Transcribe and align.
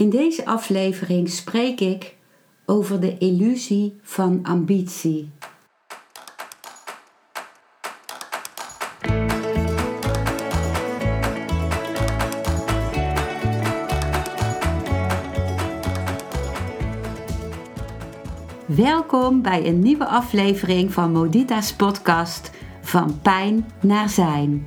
In 0.00 0.10
deze 0.10 0.46
aflevering 0.46 1.28
spreek 1.28 1.80
ik 1.80 2.16
over 2.66 3.00
de 3.00 3.18
illusie 3.18 3.98
van 4.02 4.40
ambitie. 4.42 5.30
Welkom 18.66 19.42
bij 19.42 19.66
een 19.66 19.78
nieuwe 19.78 20.06
aflevering 20.06 20.92
van 20.92 21.12
Modita's 21.12 21.74
podcast 21.74 22.50
Van 22.80 23.20
Pijn 23.22 23.66
naar 23.80 24.08
Zijn. 24.08 24.66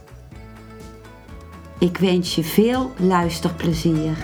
Ik 1.81 1.97
wens 1.97 2.35
je 2.35 2.43
veel 2.43 2.91
luisterplezier. 2.97 4.17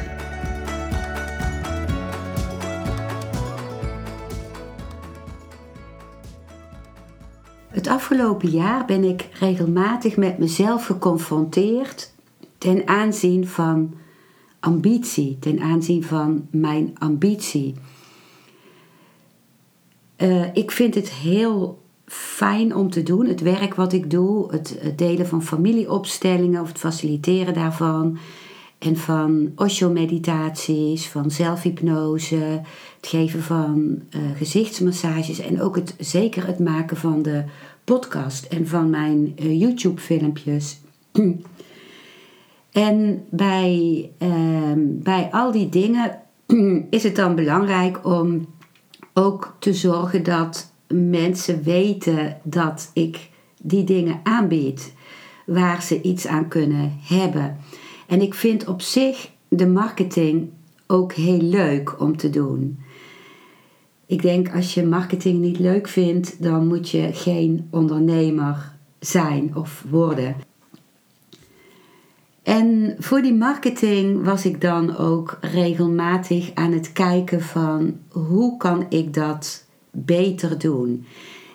Het 7.69 7.87
afgelopen 7.87 8.49
jaar 8.49 8.85
ben 8.85 9.03
ik 9.03 9.29
regelmatig 9.39 10.17
met 10.17 10.37
mezelf 10.37 10.85
geconfronteerd 10.85 12.13
ten 12.57 12.87
aanzien 12.87 13.47
van 13.47 13.93
ambitie, 14.59 15.39
ten 15.39 15.59
aanzien 15.59 16.03
van 16.03 16.47
mijn 16.51 16.95
ambitie. 16.97 17.75
Uh, 20.17 20.55
ik 20.55 20.71
vind 20.71 20.95
het 20.95 21.09
heel 21.09 21.81
fijn 22.07 22.75
om 22.75 22.89
te 22.89 23.03
doen. 23.03 23.25
Het 23.25 23.41
werk 23.41 23.75
wat 23.75 23.93
ik 23.93 24.11
doe, 24.11 24.51
het, 24.51 24.79
delen 24.95 25.27
van 25.27 25.43
familieopstellingen 25.43 26.61
of 26.61 26.67
het 26.67 26.77
faciliteren 26.77 27.53
daarvan. 27.53 28.17
En 28.77 28.97
van 28.97 29.51
Osho-meditaties, 29.55 31.07
van 31.07 31.31
zelfhypnose, 31.31 32.61
het 32.95 33.07
geven 33.07 33.41
van 33.43 34.01
uh, 34.09 34.21
gezichtsmassages 34.35 35.39
en 35.39 35.61
ook 35.61 35.75
het, 35.75 35.95
zeker 35.99 36.47
het 36.47 36.59
maken 36.59 36.97
van 36.97 37.21
de 37.21 37.43
podcast 37.83 38.45
en 38.45 38.67
van 38.67 38.89
mijn 38.89 39.35
uh, 39.39 39.59
YouTube-filmpjes. 39.59 40.79
en 42.71 43.25
bij, 43.29 44.09
uh, 44.19 44.73
bij 44.77 45.27
al 45.31 45.51
die 45.51 45.69
dingen 45.69 46.19
is 46.89 47.03
het 47.03 47.15
dan 47.15 47.35
belangrijk 47.35 48.05
om 48.05 48.47
ook 49.13 49.55
te 49.59 49.73
zorgen 49.73 50.23
dat 50.23 50.71
mensen 50.93 51.63
weten 51.63 52.37
dat 52.43 52.91
ik 52.93 53.29
die 53.61 53.83
dingen 53.83 54.19
aanbied 54.23 54.93
waar 55.45 55.81
ze 55.81 56.01
iets 56.01 56.27
aan 56.27 56.47
kunnen 56.47 56.97
hebben. 57.01 57.57
En 58.07 58.21
ik 58.21 58.33
vind 58.33 58.67
op 58.67 58.81
zich 58.81 59.29
de 59.47 59.67
marketing 59.67 60.49
ook 60.87 61.13
heel 61.13 61.41
leuk 61.41 61.99
om 62.01 62.17
te 62.17 62.29
doen. 62.29 62.79
Ik 64.05 64.21
denk 64.21 64.55
als 64.55 64.73
je 64.73 64.85
marketing 64.85 65.39
niet 65.39 65.59
leuk 65.59 65.87
vindt, 65.87 66.43
dan 66.43 66.67
moet 66.67 66.89
je 66.89 67.09
geen 67.13 67.67
ondernemer 67.71 68.75
zijn 68.99 69.55
of 69.55 69.85
worden. 69.89 70.35
En 72.43 72.95
voor 72.99 73.21
die 73.21 73.33
marketing 73.33 74.23
was 74.23 74.45
ik 74.45 74.61
dan 74.61 74.97
ook 74.97 75.37
regelmatig 75.41 76.51
aan 76.53 76.71
het 76.71 76.93
kijken 76.93 77.41
van 77.41 77.97
hoe 78.09 78.57
kan 78.57 78.85
ik 78.89 79.13
dat 79.13 79.66
beter 80.05 80.57
doen. 80.57 81.05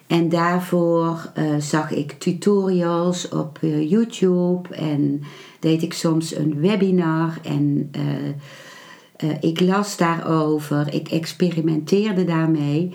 En 0.07 0.29
daarvoor 0.29 1.33
uh, 1.39 1.57
zag 1.57 1.91
ik 1.91 2.13
tutorials 2.13 3.29
op 3.29 3.59
uh, 3.61 3.91
YouTube 3.91 4.75
en 4.75 5.23
deed 5.61 5.83
ik 5.83 5.93
soms 5.93 6.37
een 6.37 6.61
webinar 6.61 7.39
en 7.43 7.91
uh, 7.97 9.31
ik 9.41 9.61
las 9.61 9.97
daarover, 9.97 10.95
ik 10.95 11.09
experimenteerde 11.09 12.25
daarmee. 12.25 12.95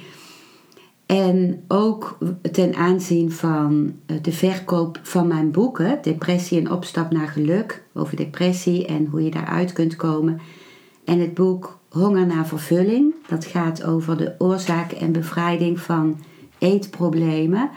En 1.05 1.63
ook 1.67 2.17
ten 2.51 2.75
aanzien 2.75 3.31
van 3.31 3.93
de 4.21 4.31
verkoop 4.31 4.99
van 5.03 5.27
mijn 5.27 5.51
boeken, 5.51 5.99
Depressie 6.01 6.59
en 6.59 6.71
Opstap 6.71 7.11
naar 7.11 7.27
Geluk, 7.27 7.83
over 7.93 8.15
depressie 8.15 8.85
en 8.85 9.05
hoe 9.05 9.23
je 9.23 9.31
daaruit 9.31 9.73
kunt 9.73 9.95
komen. 9.95 10.39
En 11.05 11.19
het 11.19 11.33
boek 11.33 11.79
Honger 11.97 12.25
naar 12.25 12.47
vervulling. 12.47 13.13
Dat 13.27 13.45
gaat 13.45 13.83
over 13.83 14.17
de 14.17 14.35
oorzaak 14.37 14.91
en 14.91 15.11
bevrijding 15.11 15.79
van 15.79 16.19
eetproblemen. 16.57 17.69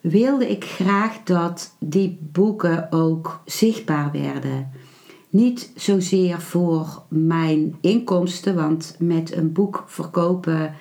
Wilde 0.00 0.50
ik 0.50 0.64
graag 0.64 1.22
dat 1.24 1.76
die 1.78 2.18
boeken 2.32 2.92
ook 2.92 3.40
zichtbaar 3.44 4.10
werden. 4.12 4.70
Niet 5.30 5.72
zozeer 5.74 6.40
voor 6.40 7.02
mijn 7.08 7.76
inkomsten, 7.80 8.54
want 8.54 8.96
met 8.98 9.36
een 9.36 9.52
boek 9.52 9.84
verkopen 9.86 10.74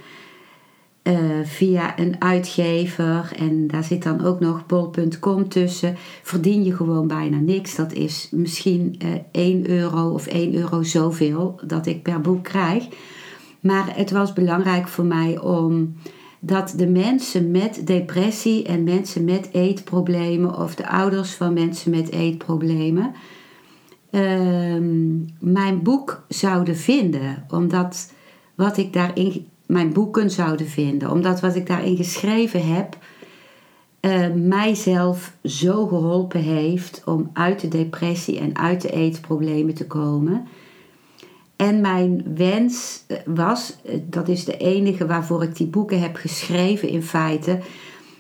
uh, 1.03 1.15
via 1.43 1.99
een 1.99 2.15
uitgever 2.21 3.31
en 3.37 3.67
daar 3.67 3.83
zit 3.83 4.03
dan 4.03 4.25
ook 4.25 4.39
nog 4.39 4.65
bol.com 4.65 5.49
tussen, 5.49 5.95
verdien 6.23 6.63
je 6.63 6.75
gewoon 6.75 7.07
bijna 7.07 7.37
niks. 7.37 7.75
Dat 7.75 7.93
is 7.93 8.27
misschien 8.31 8.95
uh, 9.03 9.13
eh, 9.13 9.21
1 9.31 9.69
euro 9.69 10.09
of 10.09 10.27
1 10.27 10.55
euro 10.55 10.83
zoveel 10.83 11.59
dat 11.65 11.85
ik 11.85 12.03
per 12.03 12.21
boek 12.21 12.43
krijg. 12.43 12.87
Maar 13.59 13.95
het 13.95 14.11
was 14.11 14.33
belangrijk 14.33 14.87
voor 14.87 15.05
mij 15.05 15.39
om 15.39 15.95
dat 16.39 16.73
de 16.75 16.87
mensen 16.87 17.51
met 17.51 17.81
depressie 17.87 18.63
en 18.63 18.83
mensen 18.83 19.23
met 19.23 19.49
eetproblemen 19.51 20.57
of 20.57 20.75
de 20.75 20.89
ouders 20.89 21.31
van 21.31 21.53
mensen 21.53 21.91
met 21.91 22.11
eetproblemen 22.11 23.13
uh, 24.11 24.81
mijn 25.39 25.83
boek 25.83 26.23
zouden 26.27 26.75
vinden. 26.75 27.45
Omdat 27.49 28.13
wat 28.55 28.77
ik 28.77 28.93
daarin 28.93 29.47
mijn 29.69 29.93
boeken 29.93 30.31
zouden 30.31 30.67
vinden. 30.67 31.11
Omdat 31.11 31.39
wat 31.39 31.55
ik 31.55 31.67
daarin 31.67 31.95
geschreven 31.95 32.73
heb, 32.75 32.97
uh, 34.01 34.27
mijzelf 34.35 35.33
zo 35.43 35.87
geholpen 35.87 36.41
heeft 36.41 37.01
om 37.05 37.29
uit 37.33 37.59
de 37.59 37.67
depressie 37.67 38.39
en 38.39 38.57
uit 38.57 38.81
de 38.81 38.89
eetproblemen 38.89 39.73
te 39.73 39.87
komen. 39.87 40.47
En 41.55 41.81
mijn 41.81 42.23
wens 42.35 43.03
eh, 43.07 43.17
was, 43.25 43.75
eh, 43.85 43.99
dat 44.03 44.27
is 44.27 44.45
de 44.45 44.57
enige 44.57 45.05
waarvoor 45.05 45.43
ik 45.43 45.55
die 45.55 45.67
boeken 45.67 46.01
heb 46.01 46.15
geschreven 46.15 46.89
in 46.89 47.03
feite, 47.03 47.59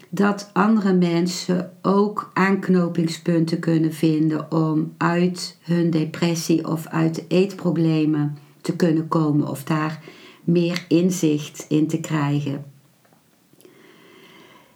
dat 0.09 0.49
andere 0.53 0.93
mensen 0.93 1.71
ook 1.81 2.31
aanknopingspunten 2.33 3.59
kunnen 3.59 3.93
vinden 3.93 4.51
om 4.51 4.93
uit 4.97 5.57
hun 5.61 5.89
depressie 5.89 6.67
of 6.67 6.87
uit 6.87 7.15
de 7.15 7.25
eetproblemen 7.27 8.37
te 8.61 8.75
kunnen 8.75 9.07
komen 9.07 9.47
of 9.47 9.63
daar 9.63 10.03
meer 10.51 10.85
inzicht 10.87 11.65
in 11.69 11.87
te 11.87 11.99
krijgen. 11.99 12.65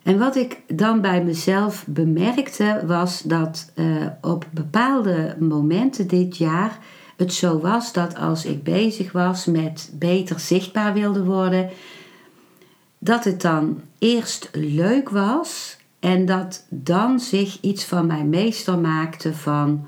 En 0.04 0.20
wat 0.20 0.36
ik 0.36 0.62
dan 0.68 1.02
bij 1.02 1.24
mezelf 1.24 1.86
bemerkte 1.88 2.84
was 2.86 3.22
dat 3.22 3.72
uh, 3.76 4.06
op 4.22 4.46
bepaalde 4.52 5.36
momenten 5.40 6.08
dit 6.08 6.38
jaar 6.38 6.80
het 7.18 7.34
zo 7.34 7.60
was 7.60 7.94
dat 7.94 8.16
als 8.16 8.46
ik 8.46 8.64
bezig 8.64 9.12
was 9.12 9.46
met 9.46 9.92
beter 9.94 10.40
zichtbaar 10.40 10.94
wilde 10.94 11.24
worden, 11.24 11.70
dat 12.98 13.24
het 13.24 13.42
dan 13.42 13.82
eerst 14.00 14.50
leuk 14.54 15.10
was 15.10 15.78
en 16.00 16.26
dat 16.26 16.66
dan 16.70 17.20
zich 17.20 17.62
iets 17.62 17.86
van 17.86 18.06
mij 18.06 18.24
meester 18.24 18.80
maakte 18.80 19.34
van 19.34 19.86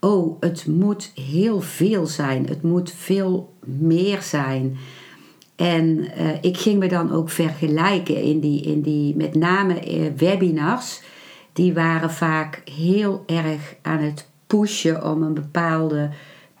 oh, 0.00 0.36
het 0.40 0.66
moet 0.66 1.12
heel 1.14 1.60
veel 1.60 2.06
zijn, 2.06 2.46
het 2.46 2.62
moet 2.62 2.92
veel 2.92 3.54
meer 3.64 4.22
zijn. 4.22 4.76
En 5.56 5.98
uh, 5.98 6.28
ik 6.40 6.56
ging 6.56 6.78
me 6.78 6.88
dan 6.88 7.12
ook 7.12 7.30
vergelijken 7.30 8.22
in 8.22 8.40
die, 8.40 8.62
in 8.62 8.80
die 8.80 9.16
met 9.16 9.34
name 9.34 9.96
uh, 9.96 10.10
webinars. 10.16 11.02
Die 11.52 11.74
waren 11.74 12.10
vaak 12.10 12.62
heel 12.70 13.22
erg 13.26 13.74
aan 13.82 13.98
het 13.98 14.28
pushen 14.46 15.10
om 15.10 15.22
een 15.22 15.34
bepaalde 15.34 16.10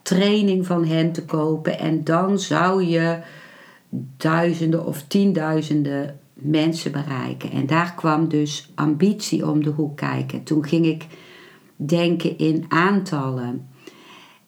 training 0.02 0.66
van 0.66 0.86
hen 0.86 1.12
te 1.12 1.24
kopen. 1.24 1.78
En 1.78 2.04
dan 2.04 2.38
zou 2.38 2.84
je 2.84 3.18
duizenden 4.16 4.86
of 4.86 5.02
tienduizenden 5.02 6.18
mensen 6.34 6.92
bereiken. 6.92 7.50
En 7.50 7.66
daar 7.66 7.94
kwam 7.94 8.28
dus 8.28 8.72
ambitie 8.74 9.48
om 9.48 9.62
de 9.62 9.70
hoek 9.70 9.96
kijken. 9.96 10.42
Toen 10.42 10.64
ging 10.66 10.86
ik 10.86 11.06
denken 11.76 12.38
in 12.38 12.64
aantallen. 12.68 13.68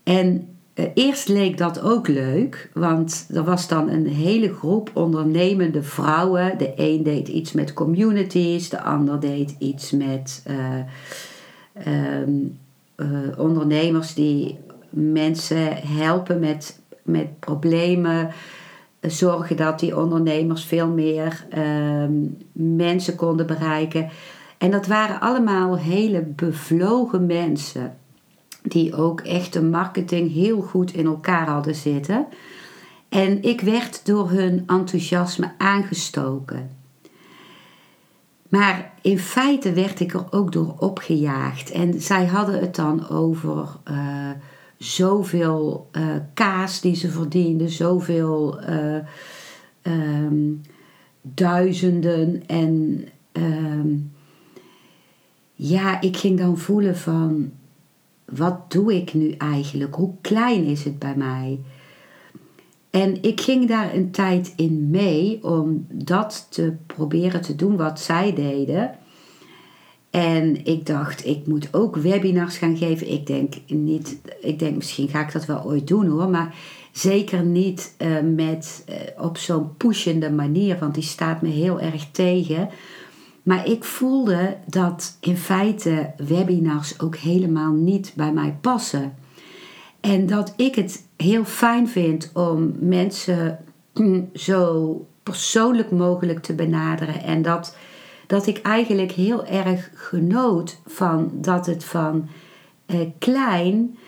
En 0.03 0.27
eh, 0.37 0.56
eerst 0.95 1.29
leek 1.29 1.59
dat 1.59 1.81
ook 1.81 2.09
leuk, 2.09 2.71
want 2.75 3.29
er 3.35 3.45
was 3.45 3.69
dan 3.69 3.89
een 3.89 4.07
hele 4.07 4.55
groep 4.55 4.91
ondernemende 4.93 5.83
vrouwen. 5.83 6.59
De 6.59 6.73
een 6.77 7.03
deed 7.03 7.29
iets 7.29 7.53
met 7.53 7.73
communities, 7.73 8.69
de 8.69 8.83
ander 8.83 9.21
deed 9.21 9.57
iets 9.59 9.91
met 9.91 10.43
eh, 10.45 10.79
ehm, 11.73 12.31
eh, 12.95 13.39
ondernemers 13.39 14.15
die 14.15 14.59
mensen 14.91 15.77
helpen 15.77 16.41
met, 16.41 16.81
met 17.03 17.39
problemen. 17.41 18.31
Zorgen 19.01 19.57
dat 19.57 19.81
die 19.81 19.99
ondernemers 19.99 20.65
veel 20.65 20.89
meer 20.89 21.47
ehm, 21.51 22.13
mensen 22.53 23.17
konden 23.17 23.47
bereiken. 23.47 24.09
En 24.59 24.71
dat 24.71 24.87
waren 24.87 25.21
allemaal 25.21 25.79
hele 25.79 26.23
bevlogen 26.23 27.27
mensen 27.27 27.97
die 28.71 28.95
ook 28.95 29.21
echt 29.21 29.53
de 29.53 29.63
marketing 29.63 30.33
heel 30.33 30.61
goed 30.61 30.93
in 30.93 31.07
elkaar 31.07 31.49
hadden 31.49 31.75
zitten. 31.75 32.27
En 33.09 33.43
ik 33.43 33.61
werd 33.61 34.07
door 34.07 34.31
hun 34.31 34.63
enthousiasme 34.67 35.53
aangestoken. 35.59 36.71
Maar 38.49 38.93
in 39.03 39.19
feite 39.19 39.73
werd 39.73 40.01
ik 40.01 40.15
er 40.15 40.27
ook 40.31 40.53
door 40.53 40.75
opgejaagd. 40.79 41.71
En 41.71 42.01
zij 42.01 42.27
hadden 42.27 42.61
het 42.61 42.75
dan 42.75 43.09
over 43.09 43.69
uh, 43.91 44.31
zoveel 44.77 45.89
uh, 45.93 46.03
kaas 46.35 46.81
die 46.81 46.95
ze 46.95 47.11
verdienden, 47.11 47.69
zoveel 47.71 48.61
uh, 48.69 48.97
um, 49.83 50.61
duizenden. 51.23 52.43
En 52.47 53.05
um, 53.33 54.13
ja, 55.55 56.01
ik 56.01 56.17
ging 56.17 56.39
dan 56.39 56.59
voelen 56.59 56.97
van 56.97 57.53
wat 58.27 58.71
doe 58.71 58.95
ik 58.95 59.15
nu 59.15 59.31
eigenlijk? 59.31 59.95
Hoe 59.95 60.15
klein 60.21 60.65
is 60.65 60.85
het 60.85 60.99
bij 60.99 61.17
mij? 61.17 61.61
En 62.91 63.23
ik 63.23 63.41
ging 63.41 63.69
daar 63.69 63.95
een 63.95 64.11
tijd 64.11 64.53
in 64.57 64.91
mee 64.91 65.45
om 65.45 65.87
dat 65.93 66.47
te 66.51 66.73
proberen 66.87 67.41
te 67.41 67.57
doen 67.57 67.77
wat 67.77 68.01
zij 68.01 68.35
deden. 68.35 68.91
En 70.11 70.65
ik 70.65 70.87
dacht, 70.87 71.27
ik 71.27 71.47
moet 71.47 71.69
ook 71.75 71.97
webinars 71.97 72.59
gaan 72.59 72.77
geven. 72.77 73.13
Ik 73.13 73.27
denk 73.27 73.55
niet, 73.67 74.21
ik 74.41 74.59
denk 74.59 74.77
misschien 74.77 75.09
ga 75.09 75.21
ik 75.21 75.33
dat 75.33 75.47
wel 75.47 75.65
ooit 75.65 75.87
doen 75.87 76.07
hoor, 76.07 76.29
maar 76.29 76.55
zeker 76.93 77.45
niet 77.45 77.95
uh, 77.99 78.21
met, 78.35 78.85
uh, 78.89 79.25
op 79.25 79.37
zo'n 79.37 79.77
pushende 79.77 80.31
manier, 80.31 80.79
want 80.79 80.95
die 80.95 81.03
staat 81.03 81.43
me 81.43 81.49
heel 81.49 81.81
erg 81.81 82.11
tegen. 82.11 82.69
Maar 83.47 83.67
ik 83.67 83.85
voelde 83.85 84.57
dat 84.67 85.17
in 85.21 85.37
feite 85.37 86.11
webinars 86.17 87.01
ook 87.01 87.17
helemaal 87.17 87.73
niet 87.73 88.13
bij 88.17 88.33
mij 88.33 88.59
passen. 88.61 89.15
En 90.01 90.27
dat 90.27 90.53
ik 90.57 90.75
het 90.75 91.07
heel 91.17 91.45
fijn 91.45 91.89
vind 91.89 92.31
om 92.35 92.73
mensen 92.79 93.59
zo 94.35 95.07
persoonlijk 95.23 95.91
mogelijk 95.91 96.43
te 96.43 96.55
benaderen. 96.55 97.23
En 97.23 97.43
dat, 97.43 97.77
dat 98.27 98.47
ik 98.47 98.59
eigenlijk 98.59 99.13
heel 99.13 99.47
erg 99.47 99.91
genoot 99.95 100.81
van 100.87 101.31
dat 101.35 101.67
het 101.67 101.85
van 101.85 102.29
eh, 102.87 103.01
klein 103.19 103.99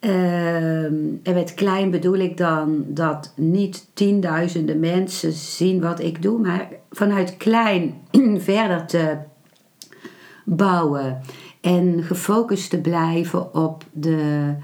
Ehm, 0.00 0.94
en 1.22 1.34
met 1.34 1.54
klein 1.54 1.90
bedoel 1.90 2.14
ik 2.14 2.36
dan 2.36 2.84
dat 2.88 3.32
niet 3.36 3.90
tienduizenden 3.92 4.80
mensen 4.80 5.32
zien 5.32 5.80
wat 5.80 6.00
ik 6.00 6.22
doe, 6.22 6.38
maar 6.38 6.68
vanuit 6.90 7.36
klein 7.36 7.94
verder 8.38 8.86
te 8.86 9.16
bouwen 10.44 11.20
en 11.60 12.02
gefocust 12.02 12.70
te 12.70 12.80
blijven 12.80 13.54
op 13.54 13.84
de 13.92 14.54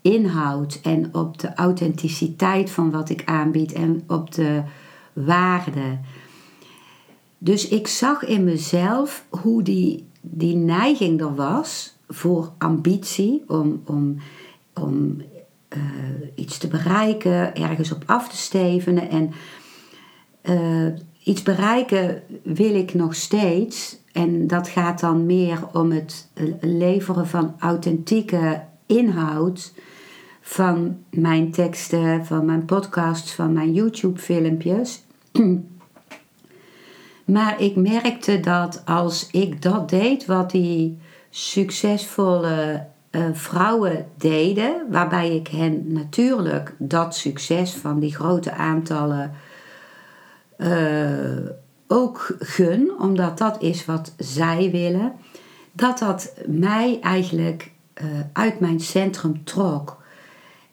inhoud 0.00 0.80
en 0.82 1.14
op 1.14 1.38
de 1.38 1.54
authenticiteit 1.54 2.70
van 2.70 2.90
wat 2.90 3.08
ik 3.08 3.22
aanbied 3.24 3.72
en 3.72 4.02
op 4.06 4.34
de 4.34 4.62
waarde. 5.12 5.98
Dus 7.38 7.68
ik 7.68 7.86
zag 7.86 8.24
in 8.24 8.44
mezelf 8.44 9.26
hoe 9.28 9.62
die, 9.62 10.06
die 10.20 10.56
neiging 10.56 11.20
er 11.20 11.34
was 11.34 11.96
voor 12.08 12.52
ambitie, 12.58 13.44
om, 13.46 13.82
om 13.84 14.16
om 14.80 15.22
uh, 15.76 15.82
iets 16.34 16.58
te 16.58 16.68
bereiken, 16.68 17.54
ergens 17.54 17.92
op 17.92 18.02
af 18.06 18.28
te 18.28 18.36
stevenen. 18.36 19.10
En 19.10 19.32
uh, 20.42 20.92
iets 21.22 21.42
bereiken 21.42 22.22
wil 22.42 22.74
ik 22.74 22.94
nog 22.94 23.14
steeds. 23.14 23.98
En 24.12 24.46
dat 24.46 24.68
gaat 24.68 25.00
dan 25.00 25.26
meer 25.26 25.58
om 25.72 25.90
het 25.90 26.28
leveren 26.60 27.26
van 27.26 27.54
authentieke 27.58 28.62
inhoud 28.86 29.72
van 30.40 30.98
mijn 31.10 31.50
teksten, 31.50 32.26
van 32.26 32.44
mijn 32.44 32.64
podcasts, 32.64 33.32
van 33.34 33.52
mijn 33.52 33.72
YouTube-filmpjes. 33.72 35.02
maar 37.24 37.60
ik 37.60 37.76
merkte 37.76 38.40
dat 38.40 38.82
als 38.84 39.28
ik 39.30 39.62
dat 39.62 39.88
deed, 39.88 40.26
wat 40.26 40.50
die 40.50 40.98
succesvolle 41.30 42.86
uh, 43.16 43.24
vrouwen 43.32 44.06
deden, 44.16 44.86
waarbij 44.90 45.34
ik 45.34 45.48
hen 45.48 45.92
natuurlijk 45.92 46.74
dat 46.78 47.14
succes 47.14 47.72
van 47.72 48.00
die 48.00 48.14
grote 48.14 48.52
aantallen 48.52 49.32
uh, 50.58 51.50
ook 51.86 52.36
gun, 52.38 52.92
omdat 53.00 53.38
dat 53.38 53.62
is 53.62 53.84
wat 53.84 54.14
zij 54.18 54.70
willen, 54.70 55.12
dat 55.72 55.98
dat 55.98 56.34
mij 56.46 56.98
eigenlijk 57.00 57.70
uh, 58.02 58.04
uit 58.32 58.60
mijn 58.60 58.80
centrum 58.80 59.44
trok. 59.44 60.02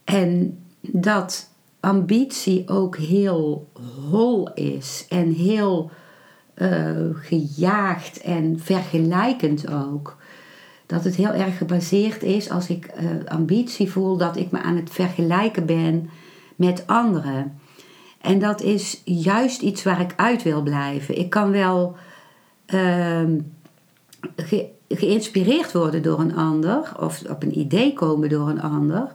En 0.03 0.59
dat 0.81 1.49
ambitie 1.79 2.69
ook 2.69 2.97
heel 2.97 3.71
hol 4.09 4.53
is 4.53 5.05
en 5.09 5.31
heel 5.31 5.91
gejaagd 7.13 8.21
en 8.21 8.59
vergelijkend 8.59 9.71
ook 9.71 10.17
dat 10.85 11.03
het 11.03 11.15
heel 11.15 11.31
erg 11.31 11.57
gebaseerd 11.57 12.23
is 12.23 12.49
als 12.49 12.69
ik 12.69 12.91
uh, 13.01 13.09
ambitie 13.27 13.91
voel 13.91 14.17
dat 14.17 14.37
ik 14.37 14.51
me 14.51 14.61
aan 14.61 14.75
het 14.75 14.89
vergelijken 14.89 15.65
ben 15.65 16.09
met 16.55 16.87
anderen. 16.87 17.59
En 18.21 18.39
dat 18.39 18.61
is 18.61 19.01
juist 19.05 19.61
iets 19.61 19.83
waar 19.83 20.01
ik 20.01 20.13
uit 20.15 20.43
wil 20.43 20.61
blijven. 20.61 21.17
Ik 21.17 21.29
kan 21.29 21.51
wel 21.51 21.95
ge 24.35 24.69
geïnspireerd 24.87 25.71
worden 25.71 26.01
door 26.01 26.19
een 26.19 26.35
ander 26.35 26.91
of 26.99 27.23
op 27.29 27.43
een 27.43 27.59
idee 27.59 27.93
komen 27.93 28.29
door 28.29 28.49
een 28.49 28.61
ander. 28.61 29.13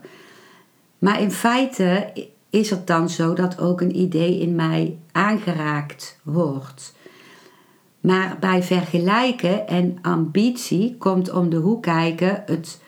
Maar 0.99 1.21
in 1.21 1.31
feite 1.31 2.13
is 2.49 2.69
het 2.69 2.87
dan 2.87 3.09
zo 3.09 3.33
dat 3.33 3.59
ook 3.59 3.81
een 3.81 3.95
idee 3.95 4.39
in 4.39 4.55
mij 4.55 4.97
aangeraakt 5.11 6.19
wordt. 6.23 6.93
Maar 7.99 8.37
bij 8.39 8.63
vergelijken 8.63 9.67
en 9.67 9.97
ambitie 10.01 10.95
komt 10.97 11.31
om 11.31 11.49
de 11.49 11.57
hoek 11.57 11.81
kijken 11.81 12.43
het 12.45 12.81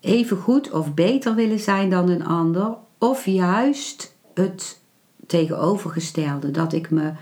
even 0.00 0.36
goed 0.36 0.70
of 0.70 0.94
beter 0.94 1.34
willen 1.34 1.60
zijn 1.60 1.90
dan 1.90 2.08
een 2.08 2.26
ander, 2.26 2.76
of 2.98 3.26
juist 3.26 4.16
het 4.34 4.80
tegenovergestelde, 5.26 6.50
dat 6.50 6.72
ik 6.72 6.90
me 6.90 7.12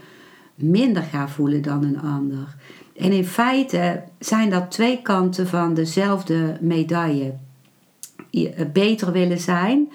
minder 0.54 1.02
ga 1.02 1.28
voelen 1.28 1.62
dan 1.62 1.84
een 1.84 2.00
ander. 2.00 2.56
En 2.96 3.12
in 3.12 3.24
feite 3.24 4.02
zijn 4.18 4.50
dat 4.50 4.70
twee 4.70 5.02
kanten 5.02 5.46
van 5.46 5.74
dezelfde 5.74 6.56
medaille. 6.60 7.34
Beter 8.72 9.12
willen 9.12 9.40
zijn 9.40 9.88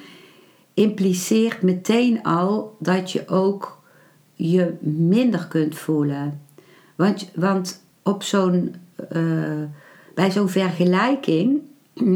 impliceert 0.74 1.62
meteen 1.62 2.24
al 2.24 2.76
dat 2.80 3.12
je 3.12 3.28
ook 3.28 3.82
je 4.34 4.74
minder 4.82 5.48
kunt 5.48 5.76
voelen. 5.76 6.42
Want, 6.98 7.32
want 7.36 7.84
op 8.04 8.24
zo'n, 8.24 8.76
uh, 9.16 9.64
bij 10.16 10.32
zo'n 10.32 10.50
vergelijking 10.50 11.60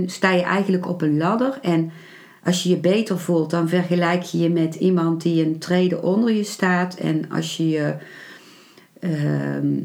sta 0.05 0.31
je 0.31 0.41
eigenlijk 0.41 0.87
op 0.87 1.01
een 1.01 1.17
ladder. 1.17 1.59
En 1.61 1.91
als 2.43 2.63
je 2.63 2.69
je 2.69 2.77
beter 2.77 3.19
voelt, 3.19 3.49
dan 3.49 3.69
vergelijk 3.69 4.23
je 4.23 4.37
je 4.37 4.49
met 4.49 4.75
iemand 4.75 5.21
die 5.21 5.45
een 5.45 5.59
trede 5.59 6.01
onder 6.01 6.33
je 6.33 6.43
staat. 6.43 6.95
En 6.95 7.29
als 7.29 7.57
je 7.57 7.69
je 7.69 7.95
uh, 8.99 9.79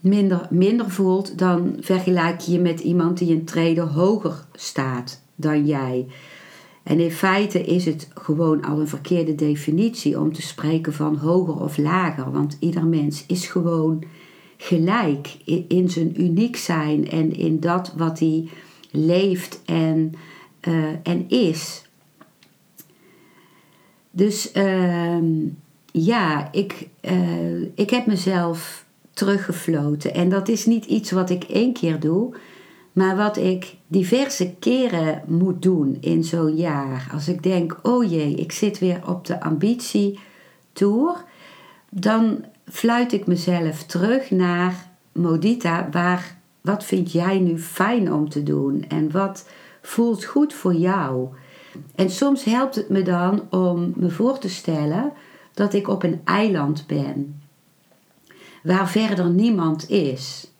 minder, 0.00 0.46
minder 0.50 0.90
voelt, 0.90 1.38
dan 1.38 1.76
vergelijk 1.80 2.40
je 2.40 2.52
je 2.52 2.60
met 2.60 2.80
iemand 2.80 3.18
die 3.18 3.34
een 3.34 3.44
trede 3.44 3.80
hoger 3.80 4.44
staat 4.52 5.22
dan 5.34 5.66
jij. 5.66 6.06
En 6.82 7.00
in 7.00 7.10
feite 7.10 7.64
is 7.64 7.84
het 7.84 8.08
gewoon 8.14 8.64
al 8.64 8.80
een 8.80 8.88
verkeerde 8.88 9.34
definitie 9.34 10.20
om 10.20 10.32
te 10.32 10.42
spreken 10.42 10.92
van 10.92 11.16
hoger 11.16 11.60
of 11.60 11.76
lager. 11.76 12.30
Want 12.30 12.56
ieder 12.60 12.86
mens 12.86 13.24
is 13.26 13.46
gewoon 13.46 14.04
gelijk 14.62 15.36
in 15.68 15.90
zijn 15.90 16.20
uniek 16.20 16.56
zijn 16.56 17.10
en 17.10 17.36
in 17.36 17.60
dat 17.60 17.92
wat 17.96 18.18
hij 18.18 18.48
leeft 18.90 19.60
en, 19.64 20.12
uh, 20.68 20.84
en 21.02 21.28
is. 21.28 21.84
Dus 24.10 24.52
uh, 24.54 25.18
ja, 25.92 26.52
ik, 26.52 26.88
uh, 27.00 27.62
ik 27.74 27.90
heb 27.90 28.06
mezelf 28.06 28.84
teruggefloten. 29.12 30.14
En 30.14 30.28
dat 30.28 30.48
is 30.48 30.66
niet 30.66 30.84
iets 30.84 31.10
wat 31.10 31.30
ik 31.30 31.44
één 31.44 31.72
keer 31.72 32.00
doe. 32.00 32.34
Maar 32.92 33.16
wat 33.16 33.36
ik 33.36 33.76
diverse 33.86 34.54
keren 34.58 35.22
moet 35.26 35.62
doen 35.62 35.96
in 36.00 36.24
zo'n 36.24 36.56
jaar, 36.56 37.08
als 37.12 37.28
ik 37.28 37.42
denk, 37.42 37.78
oh 37.82 38.10
jee, 38.10 38.34
ik 38.34 38.52
zit 38.52 38.78
weer 38.78 39.00
op 39.06 39.26
de 39.26 39.40
ambitietour, 39.40 41.24
dan 41.90 42.44
fluit 42.68 43.12
ik 43.12 43.26
mezelf 43.26 43.82
terug 43.82 44.30
naar 44.30 44.90
Modita, 45.12 45.88
waar, 45.90 46.36
wat 46.60 46.84
vind 46.84 47.12
jij 47.12 47.38
nu 47.38 47.58
fijn 47.58 48.12
om 48.12 48.28
te 48.28 48.42
doen 48.42 48.84
en 48.88 49.10
wat 49.10 49.48
voelt 49.82 50.24
goed 50.24 50.54
voor 50.54 50.74
jou? 50.74 51.28
En 51.94 52.10
soms 52.10 52.44
helpt 52.44 52.74
het 52.74 52.88
me 52.88 53.02
dan 53.02 53.42
om 53.50 53.92
me 53.96 54.10
voor 54.10 54.38
te 54.38 54.48
stellen 54.48 55.12
dat 55.54 55.72
ik 55.72 55.88
op 55.88 56.02
een 56.02 56.20
eiland 56.24 56.86
ben, 56.86 57.42
waar 58.62 58.88
verder 58.88 59.30
niemand 59.30 59.90
is. 59.90 60.50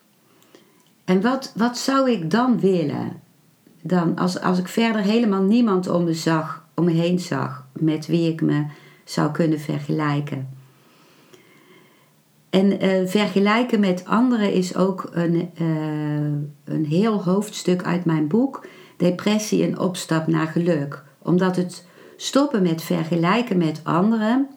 En 1.05 1.21
wat, 1.21 1.53
wat 1.57 1.79
zou 1.79 2.11
ik 2.11 2.31
dan 2.31 2.61
willen? 2.61 3.21
Dan, 3.83 4.17
als, 4.17 4.41
als 4.41 4.59
ik 4.59 4.69
verder 4.69 5.01
helemaal 5.01 5.43
niemand 5.43 5.89
om 5.89 6.05
me, 6.05 6.15
zag, 6.15 6.65
om 6.75 6.85
me 6.85 6.93
heen 6.93 7.19
zag 7.19 7.67
met 7.73 8.07
wie 8.07 8.33
ik 8.33 8.41
me 8.41 8.67
zou 9.05 9.31
kunnen 9.31 9.61
vergelijken. 9.61 10.62
En 12.53 12.85
uh, 12.85 13.09
vergelijken 13.09 13.81
met 13.81 14.05
anderen 14.05 14.53
is 14.53 14.77
ook 14.77 15.11
een, 15.13 15.51
uh, 15.61 16.75
een 16.75 16.85
heel 16.85 17.23
hoofdstuk 17.23 17.83
uit 17.83 18.05
mijn 18.05 18.29
boek 18.29 18.67
Depressie 18.97 19.63
en 19.63 19.79
opstap 19.79 20.27
naar 20.27 20.47
geluk. 20.47 21.05
Omdat 21.19 21.57
het 21.57 21.87
stoppen 22.17 22.63
met 22.63 22.83
vergelijken 22.83 23.59
met 23.59 23.81
anderen 23.83 24.49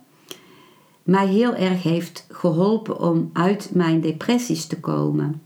mij 1.03 1.27
heel 1.27 1.55
erg 1.55 1.83
heeft 1.83 2.27
geholpen 2.31 2.99
om 2.99 3.29
uit 3.33 3.69
mijn 3.73 4.01
depressies 4.01 4.65
te 4.65 4.79
komen. 4.79 5.41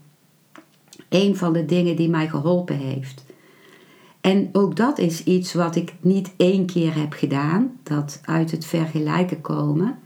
Een 1.09 1.35
van 1.35 1.53
de 1.53 1.65
dingen 1.65 1.95
die 1.95 2.09
mij 2.09 2.27
geholpen 2.29 2.77
heeft. 2.77 3.25
En 4.21 4.49
ook 4.51 4.75
dat 4.75 4.97
is 4.97 5.23
iets 5.23 5.53
wat 5.53 5.75
ik 5.75 5.93
niet 6.01 6.31
één 6.37 6.65
keer 6.65 6.95
heb 6.95 7.13
gedaan, 7.13 7.79
dat 7.83 8.21
uit 8.25 8.51
het 8.51 8.65
vergelijken 8.65 9.41
komen, 9.41 9.99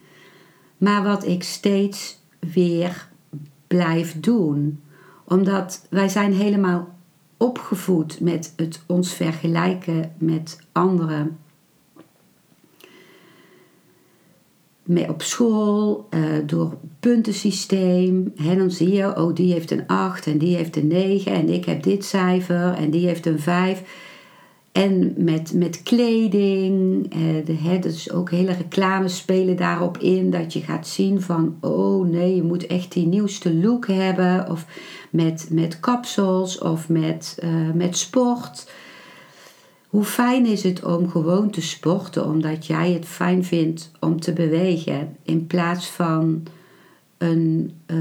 maar 0.77 1.03
wat 1.03 1.25
ik 1.25 1.43
steeds 1.43 2.21
weer 2.53 3.09
blijf 3.67 4.19
doen. 4.19 4.79
Omdat 5.23 5.87
wij 5.89 6.09
zijn 6.09 6.33
helemaal 6.33 6.93
opgevoed 7.37 8.19
met 8.19 8.53
het 8.55 8.83
ons 8.87 9.13
vergelijken 9.13 10.13
met 10.17 10.59
anderen. 10.71 11.37
Met 14.83 15.09
op 15.09 15.21
school, 15.21 16.07
uh, 16.09 16.21
door 16.45 16.77
puntensysteem. 16.99 18.33
Hè, 18.35 18.55
dan 18.55 18.71
zie 18.71 18.91
je, 18.91 19.17
oh 19.17 19.35
die 19.35 19.53
heeft 19.53 19.71
een 19.71 19.87
8 19.87 20.27
en 20.27 20.37
die 20.37 20.55
heeft 20.55 20.75
een 20.75 20.87
9 20.87 21.31
en 21.31 21.49
ik 21.49 21.65
heb 21.65 21.83
dit 21.83 22.05
cijfer 22.05 22.73
en 22.73 22.89
die 22.89 23.07
heeft 23.07 23.25
een 23.25 23.39
5. 23.39 24.11
En 24.73 25.13
met, 25.17 25.53
met 25.53 25.83
kleding, 25.83 27.05
eh, 27.13 27.45
de, 27.45 27.79
dus 27.79 28.11
ook 28.11 28.31
hele 28.31 28.51
reclames 28.51 29.17
spelen 29.17 29.55
daarop 29.55 29.97
in. 29.97 30.29
Dat 30.29 30.53
je 30.53 30.61
gaat 30.61 30.87
zien 30.87 31.21
van, 31.21 31.57
oh 31.61 32.07
nee, 32.07 32.35
je 32.35 32.43
moet 32.43 32.67
echt 32.67 32.91
die 32.91 33.07
nieuwste 33.07 33.53
look 33.55 33.87
hebben. 33.87 34.49
Of 34.49 34.65
met, 35.09 35.47
met 35.51 35.79
kapsels 35.79 36.59
of 36.59 36.89
met, 36.89 37.37
uh, 37.43 37.71
met 37.73 37.97
sport. 37.97 38.71
Hoe 39.87 40.03
fijn 40.03 40.45
is 40.45 40.63
het 40.63 40.83
om 40.83 41.09
gewoon 41.09 41.49
te 41.49 41.61
sporten 41.61 42.25
omdat 42.25 42.65
jij 42.65 42.91
het 42.91 43.05
fijn 43.05 43.43
vindt 43.43 43.91
om 43.99 44.19
te 44.19 44.33
bewegen. 44.33 45.17
In 45.23 45.47
plaats 45.47 45.87
van 45.87 46.43
een, 47.23 47.71
uh, 47.87 47.97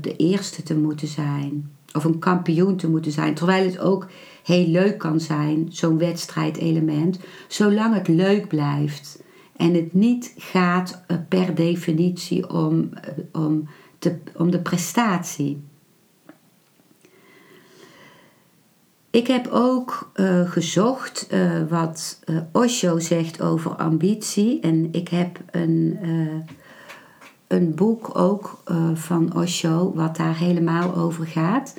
de 0.00 0.16
eerste 0.16 0.62
te 0.62 0.76
moeten 0.76 1.08
zijn. 1.08 1.70
Of 1.92 2.04
een 2.04 2.18
kampioen 2.18 2.76
te 2.76 2.90
moeten 2.90 3.12
zijn. 3.12 3.34
Terwijl 3.34 3.64
het 3.64 3.78
ook 3.78 4.06
heel 4.44 4.66
leuk 4.66 4.98
kan 4.98 5.20
zijn, 5.20 5.66
zo'n 5.70 5.98
wedstrijdelement, 5.98 7.18
zolang 7.48 7.94
het 7.94 8.08
leuk 8.08 8.48
blijft. 8.48 9.22
En 9.56 9.74
het 9.74 9.92
niet 9.92 10.34
gaat 10.36 11.02
eh, 11.06 11.16
per 11.28 11.54
definitie 11.54 12.50
om, 12.50 12.90
eh, 12.92 13.42
om, 13.42 13.68
te, 13.98 14.18
om 14.36 14.50
de 14.50 14.60
prestatie. 14.60 15.62
Ik 19.10 19.26
heb 19.26 19.48
ook 19.50 20.10
gezocht 20.46 21.28
wat 21.68 22.20
Osho 22.52 22.98
zegt 22.98 23.40
over 23.40 23.70
ambitie. 23.70 24.60
En 24.60 24.88
ik 24.92 25.08
heb 25.08 25.40
een, 25.50 25.98
een 27.52 27.74
boek 27.74 28.18
ook 28.18 28.62
van 28.94 29.36
Osho 29.36 29.92
wat 29.94 30.16
daar 30.16 30.36
helemaal 30.36 30.94
over 30.94 31.26
gaat. 31.26 31.74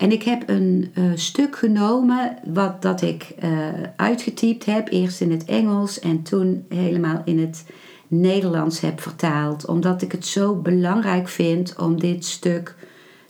En 0.00 0.12
ik 0.12 0.22
heb 0.22 0.48
een 0.48 0.92
uh, 0.94 1.10
stuk 1.14 1.56
genomen 1.56 2.36
wat 2.44 2.82
dat 2.82 3.02
ik 3.02 3.34
uh, 3.44 3.50
uitgetypt 3.96 4.64
heb, 4.64 4.88
eerst 4.88 5.20
in 5.20 5.30
het 5.30 5.44
Engels 5.44 5.98
en 5.98 6.22
toen 6.22 6.64
helemaal 6.68 7.22
in 7.24 7.38
het 7.38 7.64
Nederlands 8.08 8.80
heb 8.80 9.00
vertaald, 9.00 9.66
omdat 9.66 10.02
ik 10.02 10.12
het 10.12 10.26
zo 10.26 10.54
belangrijk 10.54 11.28
vind 11.28 11.76
om 11.76 12.00
dit 12.00 12.24
stuk 12.24 12.74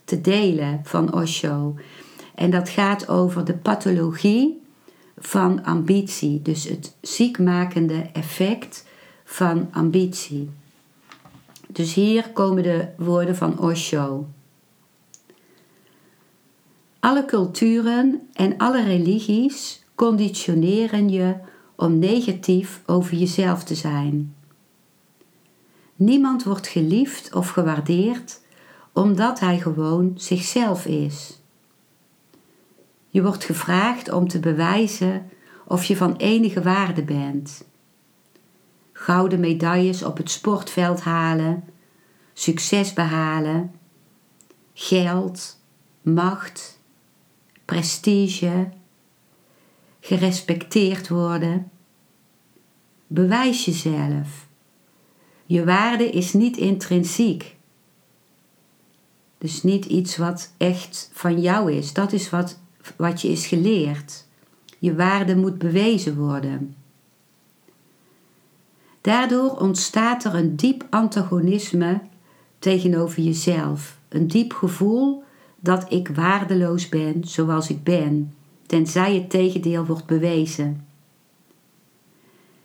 te 0.05 0.21
delen 0.21 0.79
van 0.83 1.13
Osho. 1.13 1.75
En 2.35 2.49
dat 2.49 2.69
gaat 2.69 3.07
over 3.09 3.45
de 3.45 3.57
pathologie 3.57 4.61
van 5.17 5.63
ambitie, 5.63 6.41
dus 6.41 6.69
het 6.69 6.95
ziekmakende 7.01 8.09
effect 8.13 8.85
van 9.25 9.67
ambitie. 9.71 10.49
Dus 11.71 11.93
hier 11.93 12.29
komen 12.29 12.63
de 12.63 12.87
woorden 12.97 13.35
van 13.35 13.59
Osho. 13.59 14.27
Alle 16.99 17.25
culturen 17.25 18.29
en 18.33 18.57
alle 18.57 18.83
religies 18.83 19.83
conditioneren 19.95 21.09
je 21.09 21.35
om 21.75 21.99
negatief 21.99 22.81
over 22.85 23.17
jezelf 23.17 23.63
te 23.63 23.75
zijn. 23.75 24.35
Niemand 25.95 26.43
wordt 26.43 26.67
geliefd 26.67 27.33
of 27.33 27.49
gewaardeerd 27.49 28.41
omdat 28.93 29.39
hij 29.39 29.59
gewoon 29.59 30.13
zichzelf 30.15 30.85
is. 30.85 31.39
Je 33.09 33.21
wordt 33.21 33.43
gevraagd 33.43 34.11
om 34.11 34.27
te 34.27 34.39
bewijzen 34.39 35.29
of 35.65 35.83
je 35.83 35.97
van 35.97 36.15
enige 36.15 36.61
waarde 36.61 37.03
bent. 37.03 37.69
Gouden 39.01 39.39
medailles 39.39 40.03
op 40.03 40.17
het 40.17 40.31
sportveld 40.31 41.01
halen, 41.01 41.63
succes 42.33 42.93
behalen, 42.93 43.71
geld, 44.73 45.59
macht 46.01 46.79
prestige, 47.65 48.69
gerespecteerd 49.99 51.09
worden. 51.09 51.71
Bewijs 53.07 53.65
jezelf. 53.65 54.47
Je 55.45 55.65
waarde 55.65 56.09
is 56.09 56.33
niet 56.33 56.57
intrinsiek. 56.57 57.55
Dus 59.37 59.63
niet 59.63 59.85
iets 59.85 60.17
wat 60.17 60.53
echt 60.57 61.09
van 61.13 61.41
jou 61.41 61.73
is. 61.73 61.93
Dat 61.93 62.11
is 62.11 62.29
wat, 62.29 62.59
wat 62.95 63.21
je 63.21 63.27
is 63.27 63.47
geleerd. 63.47 64.27
Je 64.79 64.95
waarde 64.95 65.35
moet 65.35 65.57
bewezen 65.57 66.15
worden. 66.17 66.75
Daardoor 69.01 69.57
ontstaat 69.57 70.23
er 70.23 70.35
een 70.35 70.55
diep 70.55 70.87
antagonisme 70.89 72.01
tegenover 72.59 73.21
jezelf. 73.21 73.99
Een 74.09 74.27
diep 74.27 74.53
gevoel 74.53 75.23
dat 75.59 75.91
ik 75.91 76.07
waardeloos 76.07 76.89
ben 76.89 77.23
zoals 77.23 77.69
ik 77.69 77.83
ben, 77.83 78.33
tenzij 78.65 79.15
het 79.15 79.29
tegendeel 79.29 79.85
wordt 79.85 80.05
bewezen. 80.05 80.85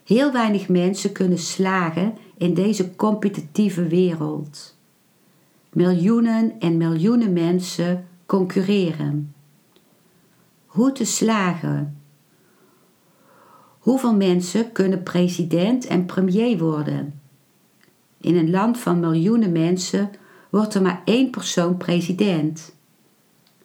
Heel 0.05 0.33
weinig 0.33 0.69
mensen 0.69 1.13
kunnen 1.13 1.39
slagen 1.39 2.15
in 2.37 2.55
deze 2.55 2.97
competitieve 2.97 3.87
wereld. 3.87 4.77
Miljoenen 5.73 6.61
en 6.61 6.77
miljoenen 6.77 7.33
mensen 7.33 8.07
concurreren. 8.27 9.35
Hoe 10.67 10.93
te 10.93 11.05
slagen? 11.05 11.96
Hoeveel 13.87 14.15
mensen 14.15 14.73
kunnen 14.73 15.03
president 15.03 15.87
en 15.87 16.07
premier 16.07 16.59
worden? 16.59 17.21
In 18.21 18.37
een 18.37 18.51
land 18.51 18.79
van 18.79 19.01
miljoenen 19.01 19.53
mensen 19.53 20.11
wordt 20.51 20.75
er 20.75 20.83
maar 20.83 21.03
één 21.05 21.31
persoon 21.31 21.77
president 21.77 22.75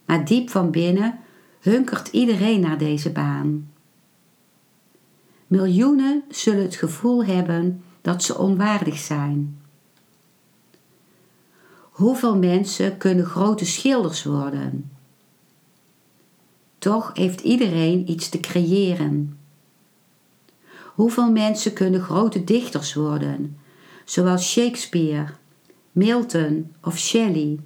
maar 0.06 0.25
diep 0.25 0.50
van 0.50 0.72
binnen 0.72 1.20
hunkert 1.60 2.08
iedereen 2.08 2.60
naar 2.60 2.78
deze 2.78 3.12
baan. 3.12 3.72
Miljoenen 5.48 6.24
zullen 6.30 6.63
het 6.63 6.75
gevoel 6.75 7.25
hebben 7.25 7.84
dat 8.01 8.24
ze 8.24 8.38
onwaardig 8.38 8.98
zijn. 8.98 9.60
Hoeveel 11.80 12.38
mensen 12.38 12.98
kunnen 12.98 13.25
grote 13.25 13.66
schilders 13.66 14.24
worden? 14.24 14.92
Toch 16.78 17.12
heeft 17.13 17.42
iedereen 17.42 18.12
iets 18.12 18.30
te 18.30 18.40
creëren. 18.40 19.40
Hoeveel 21.01 21.31
mensen 21.31 21.74
kunnen 21.74 22.01
grote 22.01 22.43
dichters 22.43 22.93
worden, 22.93 23.58
zoals 24.05 24.51
Shakespeare, 24.51 25.27
Milton 25.91 26.75
of 26.81 26.98
Shelley? 26.98 27.60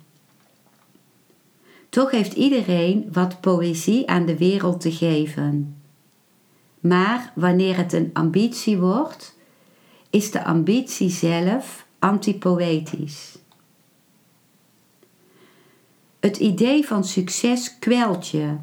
Toch 1.89 2.12
heeft 2.12 2.34
iedereen 2.34 3.10
wat 3.12 3.42
poëzie 3.42 4.08
aan 4.08 4.25
de 4.25 4.38
wereld 4.38 4.82
te 4.82 4.92
geven. 4.92 5.77
Maar 6.80 7.32
wanneer 7.36 7.77
het 7.77 7.94
een 7.94 8.10
ambitie 8.13 8.77
wordt, 8.77 9.38
is 10.10 10.32
de 10.32 10.44
ambitie 10.44 11.10
zelf 11.10 11.88
antipoëtisch. 12.00 13.38
Het 16.20 16.38
idee 16.38 16.86
van 16.86 17.04
succes 17.04 17.80
kwelt 17.80 18.27
je. 18.27 18.56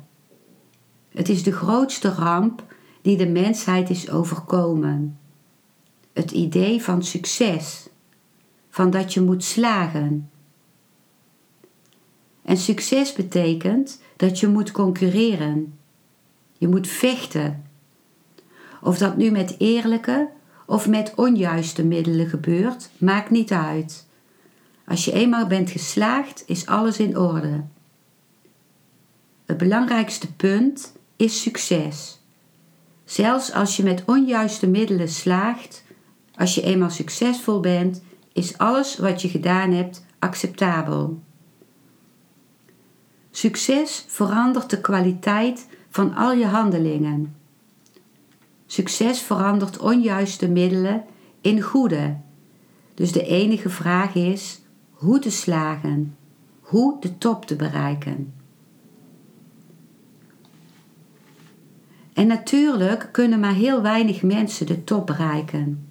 Het 1.08 1.28
is 1.28 1.42
de 1.42 1.52
grootste 1.52 2.08
ramp 2.08 2.71
die 3.02 3.16
de 3.16 3.26
mensheid 3.26 3.90
is 3.90 4.10
overkomen. 4.10 5.18
Het 6.12 6.30
idee 6.30 6.82
van 6.82 7.04
succes, 7.04 7.88
van 8.70 8.90
dat 8.90 9.14
je 9.14 9.20
moet 9.20 9.44
slagen. 9.44 10.30
En 12.42 12.56
succes 12.56 13.12
betekent 13.12 14.00
dat 14.16 14.40
je 14.40 14.48
moet 14.48 14.70
concurreren. 14.70 15.78
Je 16.58 16.68
moet 16.68 16.88
vechten. 16.88 17.64
Of 18.80 18.98
dat 18.98 19.16
nu 19.16 19.30
met 19.30 19.54
eerlijke 19.58 20.30
of 20.66 20.88
met 20.88 21.12
onjuiste 21.14 21.84
middelen 21.84 22.28
gebeurt, 22.28 22.90
maakt 22.98 23.30
niet 23.30 23.52
uit. 23.52 24.06
Als 24.86 25.04
je 25.04 25.12
eenmaal 25.12 25.46
bent 25.46 25.70
geslaagd, 25.70 26.42
is 26.46 26.66
alles 26.66 26.98
in 26.98 27.18
orde. 27.18 27.64
Het 29.46 29.56
belangrijkste 29.56 30.32
punt 30.34 30.92
is 31.16 31.42
succes. 31.42 32.21
Zelfs 33.12 33.52
als 33.52 33.76
je 33.76 33.82
met 33.82 34.02
onjuiste 34.06 34.66
middelen 34.66 35.08
slaagt, 35.08 35.84
als 36.34 36.54
je 36.54 36.62
eenmaal 36.62 36.90
succesvol 36.90 37.60
bent, 37.60 38.02
is 38.32 38.58
alles 38.58 38.98
wat 38.98 39.22
je 39.22 39.28
gedaan 39.28 39.72
hebt 39.72 40.06
acceptabel. 40.18 41.20
Succes 43.30 44.04
verandert 44.08 44.70
de 44.70 44.80
kwaliteit 44.80 45.68
van 45.88 46.14
al 46.14 46.32
je 46.32 46.46
handelingen. 46.46 47.36
Succes 48.66 49.20
verandert 49.20 49.78
onjuiste 49.78 50.48
middelen 50.48 51.04
in 51.40 51.60
goede. 51.60 52.16
Dus 52.94 53.12
de 53.12 53.26
enige 53.26 53.70
vraag 53.70 54.14
is 54.14 54.60
hoe 54.90 55.18
te 55.18 55.30
slagen, 55.30 56.16
hoe 56.60 57.00
de 57.00 57.18
top 57.18 57.46
te 57.46 57.56
bereiken. 57.56 58.41
En 62.12 62.26
natuurlijk 62.26 63.08
kunnen 63.12 63.40
maar 63.40 63.54
heel 63.54 63.82
weinig 63.82 64.22
mensen 64.22 64.66
de 64.66 64.84
top 64.84 65.06
bereiken. 65.06 65.86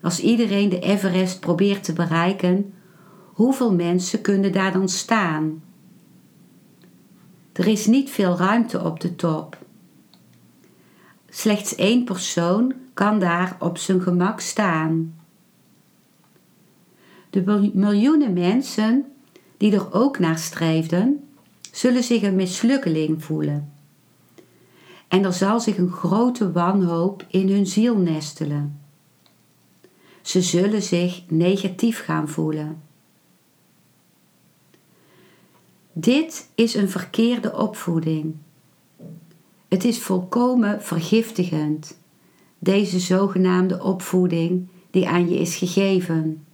Als 0.00 0.20
iedereen 0.20 0.68
de 0.68 0.78
Everest 0.78 1.40
probeert 1.40 1.84
te 1.84 1.92
bereiken, 1.92 2.74
hoeveel 3.24 3.74
mensen 3.74 4.20
kunnen 4.20 4.52
daar 4.52 4.72
dan 4.72 4.88
staan? 4.88 5.62
Er 7.52 7.66
is 7.66 7.86
niet 7.86 8.10
veel 8.10 8.36
ruimte 8.36 8.82
op 8.82 9.00
de 9.00 9.16
top. 9.16 9.58
Slechts 11.28 11.74
één 11.74 12.04
persoon 12.04 12.74
kan 12.94 13.18
daar 13.18 13.56
op 13.58 13.78
zijn 13.78 14.00
gemak 14.00 14.40
staan. 14.40 15.14
De 17.30 17.70
miljoenen 17.74 18.32
mensen 18.32 19.04
die 19.56 19.74
er 19.74 19.92
ook 19.92 20.18
naar 20.18 20.38
streefden, 20.38 21.28
zullen 21.72 22.02
zich 22.02 22.22
een 22.22 22.36
mislukkeling 22.36 23.24
voelen. 23.24 23.75
En 25.08 25.24
er 25.24 25.32
zal 25.32 25.60
zich 25.60 25.78
een 25.78 25.90
grote 25.90 26.52
wanhoop 26.52 27.24
in 27.28 27.48
hun 27.48 27.66
ziel 27.66 27.96
nestelen. 27.96 28.80
Ze 30.22 30.42
zullen 30.42 30.82
zich 30.82 31.22
negatief 31.28 32.04
gaan 32.04 32.28
voelen. 32.28 32.82
Dit 35.92 36.50
is 36.54 36.74
een 36.74 36.88
verkeerde 36.88 37.56
opvoeding. 37.56 38.34
Het 39.68 39.84
is 39.84 40.02
volkomen 40.02 40.82
vergiftigend, 40.82 41.98
deze 42.58 43.00
zogenaamde 43.00 43.82
opvoeding 43.82 44.68
die 44.90 45.08
aan 45.08 45.28
je 45.28 45.38
is 45.38 45.56
gegeven. 45.56 46.44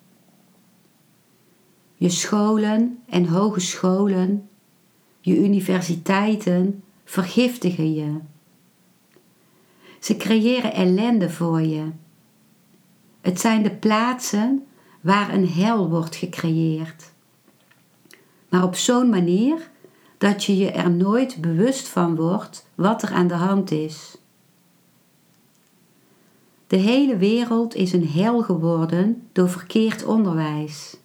Je 1.97 2.09
scholen 2.09 2.99
en 3.09 3.27
hogescholen, 3.27 4.49
je 5.21 5.37
universiteiten 5.39 6.83
vergiftigen 7.05 7.95
je. 7.95 8.19
Ze 10.03 10.17
creëren 10.17 10.73
ellende 10.73 11.31
voor 11.31 11.61
je. 11.61 11.91
Het 13.21 13.41
zijn 13.41 13.63
de 13.63 13.71
plaatsen 13.71 14.67
waar 15.01 15.35
een 15.35 15.49
hel 15.49 15.89
wordt 15.89 16.17
gecreëerd. 16.17 17.13
Maar 18.49 18.65
op 18.65 18.75
zo'n 18.75 19.09
manier 19.09 19.71
dat 20.19 20.45
je 20.45 20.57
je 20.57 20.71
er 20.71 20.91
nooit 20.91 21.41
bewust 21.41 21.89
van 21.89 22.17
wordt 22.17 22.67
wat 22.75 23.03
er 23.03 23.13
aan 23.13 23.27
de 23.27 23.35
hand 23.35 23.71
is. 23.71 24.17
De 26.67 26.77
hele 26.77 27.17
wereld 27.17 27.75
is 27.75 27.93
een 27.93 28.09
hel 28.09 28.43
geworden 28.43 29.29
door 29.33 29.49
verkeerd 29.49 30.05
onderwijs. 30.05 30.97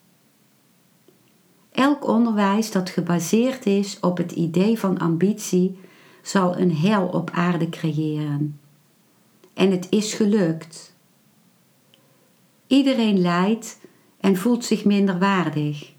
Elk 1.72 2.08
onderwijs 2.08 2.72
dat 2.72 2.90
gebaseerd 2.90 3.66
is 3.66 4.00
op 4.00 4.18
het 4.18 4.32
idee 4.32 4.80
van 4.80 4.98
ambitie 4.98 5.80
zal 6.22 6.58
een 6.58 6.76
hel 6.76 7.08
op 7.08 7.30
aarde 7.30 7.70
creëren. 7.70 8.60
En 9.58 9.72
het 9.72 9.88
is 9.90 10.14
gelukt. 10.14 10.96
Iedereen 12.68 13.20
lijdt 13.20 13.80
en 14.20 14.36
voelt 14.36 14.66
zich 14.66 14.86
minder 14.86 15.20
waardig. 15.20 15.94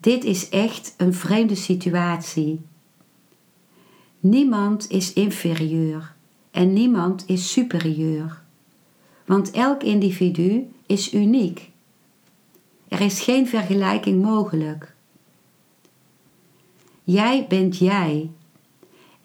Dit 0.00 0.24
is 0.24 0.48
echt 0.48 0.94
een 0.96 1.14
vreemde 1.14 1.54
situatie. 1.54 2.60
Niemand 4.20 4.90
is 4.90 5.12
inferieur 5.12 6.14
en 6.50 6.72
niemand 6.72 7.24
is 7.26 7.52
superieur, 7.52 8.42
want 9.26 9.50
elk 9.50 9.82
individu 9.82 10.72
is 10.86 11.14
uniek. 11.14 11.70
Er 12.88 13.00
is 13.00 13.20
geen 13.20 13.46
vergelijking 13.46 14.22
mogelijk. 14.22 14.94
Jij 17.04 17.46
bent 17.48 17.78
jij 17.78 18.30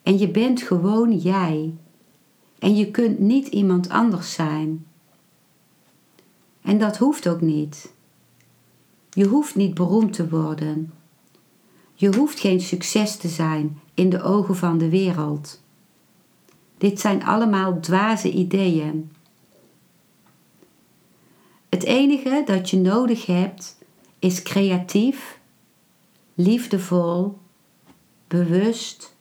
en 0.02 0.18
je 0.18 0.28
bent 0.28 0.62
gewoon 0.62 1.16
jij 1.18 1.74
en 2.66 2.76
je 2.76 2.90
kunt 2.90 3.18
niet 3.18 3.46
iemand 3.46 3.88
anders 3.88 4.32
zijn. 4.32 4.86
En 6.62 6.78
dat 6.78 6.96
hoeft 6.96 7.28
ook 7.28 7.40
niet. 7.40 7.92
Je 9.10 9.26
hoeft 9.26 9.54
niet 9.54 9.74
beroemd 9.74 10.12
te 10.12 10.28
worden. 10.28 10.92
Je 11.94 12.16
hoeft 12.16 12.40
geen 12.40 12.60
succes 12.60 13.16
te 13.16 13.28
zijn 13.28 13.80
in 13.94 14.10
de 14.10 14.22
ogen 14.22 14.56
van 14.56 14.78
de 14.78 14.88
wereld. 14.88 15.62
Dit 16.78 17.00
zijn 17.00 17.24
allemaal 17.24 17.80
dwaze 17.80 18.32
ideeën. 18.32 19.10
Het 21.68 21.82
enige 21.82 22.42
dat 22.46 22.70
je 22.70 22.76
nodig 22.76 23.26
hebt 23.26 23.78
is 24.18 24.42
creatief, 24.42 25.40
liefdevol, 26.34 27.38
bewust, 28.28 29.16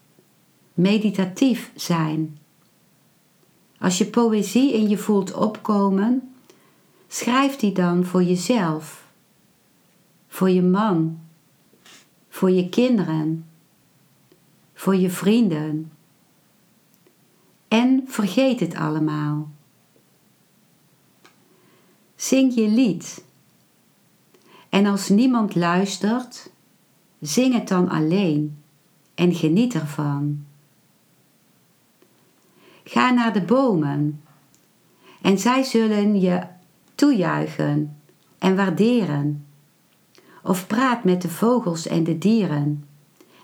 meditatief 0.73 1.71
zijn. 1.75 2.37
Als 3.85 3.97
je 3.97 4.05
poëzie 4.05 4.73
in 4.73 4.89
je 4.89 4.97
voelt 4.97 5.33
opkomen, 5.33 6.33
schrijf 7.07 7.55
die 7.55 7.71
dan 7.71 8.05
voor 8.05 8.23
jezelf 8.23 9.03
voor 10.27 10.49
je 10.49 10.61
man, 10.61 11.19
voor 12.29 12.51
je 12.51 12.69
kinderen, 12.69 13.45
voor 14.73 14.95
je 14.95 15.09
vrienden. 15.09 15.91
En 17.67 18.03
vergeet 18.07 18.59
het 18.59 18.75
allemaal. 18.75 19.49
Zing 22.15 22.55
je 22.55 22.67
lied. 22.67 23.23
En 24.69 24.85
als 24.85 25.09
niemand 25.09 25.55
luistert, 25.55 26.49
zing 27.19 27.53
het 27.53 27.67
dan 27.67 27.89
alleen 27.89 28.57
en 29.13 29.33
geniet 29.33 29.73
ervan. 29.73 30.45
Ga 32.87 33.11
naar 33.11 33.33
de 33.33 33.41
bomen 33.41 34.21
en 35.21 35.37
zij 35.37 35.63
zullen 35.63 36.19
je 36.19 36.41
toejuichen 36.95 37.97
en 38.37 38.55
waarderen 38.55 39.45
of 40.43 40.67
praat 40.67 41.03
met 41.03 41.21
de 41.21 41.29
vogels 41.29 41.87
en 41.87 42.03
de 42.03 42.17
dieren. 42.17 42.87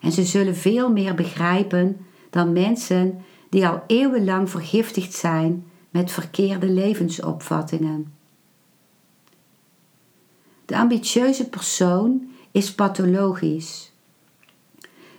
En 0.01 0.11
ze 0.11 0.25
zullen 0.25 0.55
veel 0.55 0.91
meer 0.91 1.15
begrijpen 1.15 2.05
dan 2.29 2.53
mensen 2.53 3.23
die 3.49 3.67
al 3.67 3.83
eeuwenlang 3.87 4.49
vergiftigd 4.49 5.13
zijn 5.13 5.65
met 5.89 6.11
verkeerde 6.11 6.69
levensopvattingen. 6.69 8.13
De 10.65 10.77
ambitieuze 10.77 11.49
persoon 11.49 12.31
is 12.51 12.75
pathologisch. 12.75 13.91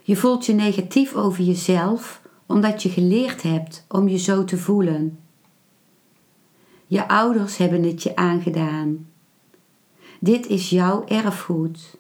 Je 0.03 0.17
voelt 0.17 0.47
je 0.47 0.53
negatief 0.53 1.15
over 1.15 1.45
jezelf 1.45 2.22
omdat 2.53 2.83
je 2.83 2.89
geleerd 2.89 3.43
hebt 3.43 3.85
om 3.89 4.09
je 4.09 4.19
zo 4.19 4.45
te 4.45 4.59
voelen. 4.59 5.19
Je 6.87 7.09
ouders 7.09 7.57
hebben 7.57 7.83
het 7.83 8.03
je 8.03 8.17
aangedaan. 8.17 9.09
Dit 10.21 10.47
is 10.47 10.71
jouw 10.71 11.05
erfgoed. 11.07 11.97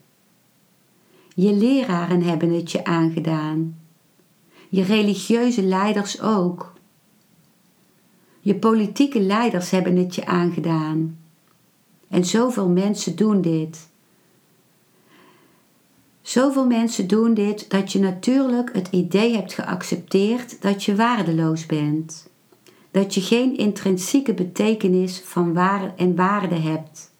Je 1.34 1.52
leraren 1.52 2.22
hebben 2.22 2.50
het 2.50 2.70
je 2.70 2.84
aangedaan. 2.84 3.78
Je 4.68 4.82
religieuze 4.82 5.62
leiders 5.62 6.20
ook. 6.20 6.72
Je 8.40 8.54
politieke 8.54 9.20
leiders 9.20 9.70
hebben 9.70 9.96
het 9.96 10.14
je 10.14 10.26
aangedaan. 10.26 11.18
En 12.08 12.24
zoveel 12.24 12.68
mensen 12.68 13.16
doen 13.16 13.40
dit. 13.40 13.90
Zoveel 16.22 16.66
mensen 16.66 17.06
doen 17.06 17.34
dit 17.34 17.70
dat 17.70 17.92
je 17.92 17.98
natuurlijk 17.98 18.74
het 18.74 18.88
idee 18.90 19.34
hebt 19.34 19.52
geaccepteerd 19.52 20.62
dat 20.62 20.84
je 20.84 20.96
waardeloos 20.96 21.66
bent. 21.66 22.30
Dat 22.90 23.14
je 23.14 23.20
geen 23.20 23.56
intrinsieke 23.56 24.34
betekenis 24.34 25.20
van 25.20 25.52
waar 25.52 25.94
en 25.96 26.16
waarde 26.16 26.54
hebt. 26.54 27.10